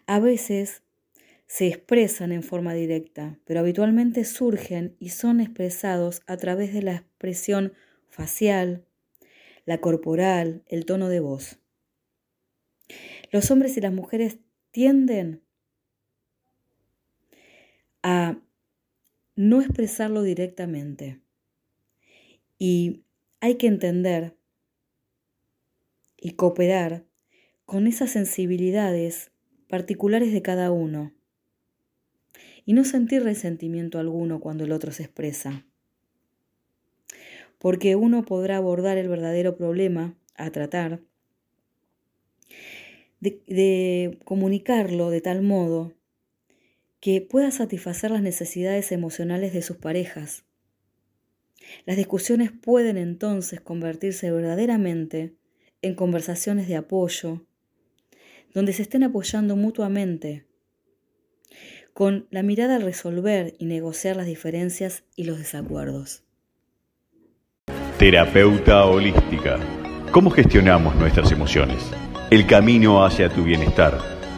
A 0.05 0.21
veces 0.21 0.83
se 1.47 1.67
expresan 1.67 2.31
en 2.31 2.43
forma 2.43 2.73
directa, 2.73 3.37
pero 3.43 3.59
habitualmente 3.59 4.23
surgen 4.23 4.95
y 4.99 5.09
son 5.09 5.41
expresados 5.41 6.21
a 6.27 6.37
través 6.37 6.73
de 6.73 6.81
la 6.81 6.95
expresión 6.95 7.73
facial, 8.07 8.85
la 9.65 9.81
corporal, 9.81 10.63
el 10.67 10.85
tono 10.85 11.09
de 11.09 11.19
voz. 11.19 11.59
Los 13.33 13.51
hombres 13.51 13.75
y 13.75 13.81
las 13.81 13.91
mujeres 13.91 14.37
tienden 14.71 15.41
a 18.01 18.39
no 19.35 19.59
expresarlo 19.59 20.23
directamente. 20.23 21.19
Y 22.57 23.03
hay 23.39 23.55
que 23.55 23.67
entender 23.67 24.35
y 26.17 26.31
cooperar 26.31 27.05
con 27.65 27.87
esas 27.87 28.11
sensibilidades 28.11 29.31
particulares 29.67 30.31
de 30.31 30.41
cada 30.41 30.71
uno 30.71 31.13
y 32.65 32.73
no 32.73 32.83
sentir 32.83 33.23
resentimiento 33.23 33.99
alguno 33.99 34.39
cuando 34.39 34.63
el 34.63 34.71
otro 34.71 34.91
se 34.91 35.03
expresa. 35.03 35.65
Porque 37.59 37.95
uno 37.95 38.25
podrá 38.25 38.57
abordar 38.57 38.97
el 38.97 39.07
verdadero 39.07 39.55
problema 39.55 40.15
a 40.35 40.51
tratar, 40.51 41.01
de, 43.19 44.19
comunicarlo 44.25 45.09
de 45.09 45.21
tal 45.21 45.41
modo 45.41 45.93
que 46.99 47.21
pueda 47.21 47.51
satisfacer 47.51 48.11
las 48.11 48.21
necesidades 48.21 48.91
emocionales 48.91 49.53
de 49.53 49.61
sus 49.61 49.77
parejas. 49.77 50.46
Las 51.85 51.97
discusiones 51.97 52.51
pueden 52.51 52.97
entonces 52.97 53.61
convertirse 53.61 54.31
verdaderamente 54.31 55.35
en 55.81 55.95
conversaciones 55.95 56.67
de 56.67 56.75
apoyo, 56.75 57.45
donde 58.53 58.73
se 58.73 58.81
estén 58.81 59.03
apoyando 59.03 59.55
mutuamente 59.55 60.45
con 61.97 62.27
la 62.29 62.43
mirada 62.43 62.75
al 62.75 62.83
resolver 62.83 63.55
y 63.57 63.65
negociar 63.65 64.17
las 64.17 64.27
diferencias 64.27 65.03
y 65.15 65.23
los 65.23 65.39
desacuerdos. 65.39 66.23
Terapeuta 67.97 68.85
holística. 68.85 69.57
¿Cómo 70.11 70.29
gestionamos 70.29 70.95
nuestras 70.95 71.31
emociones? 71.31 71.77
El 72.29 72.45
camino 72.45 73.03
hacia 73.03 73.29
tu 73.29 73.43
bienestar. 73.43 73.97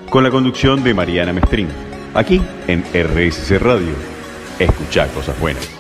Con 0.10 0.24
la 0.24 0.32
conducción 0.32 0.86
de 0.86 0.94
Mariana 0.94 1.34
Mestrín. 1.34 1.68
Aquí 2.13 2.42
en 2.68 2.82
RSC 2.94 3.60
Radio. 3.60 3.94
Escucha 4.58 5.08
cosas 5.10 5.38
buenas. 5.42 5.79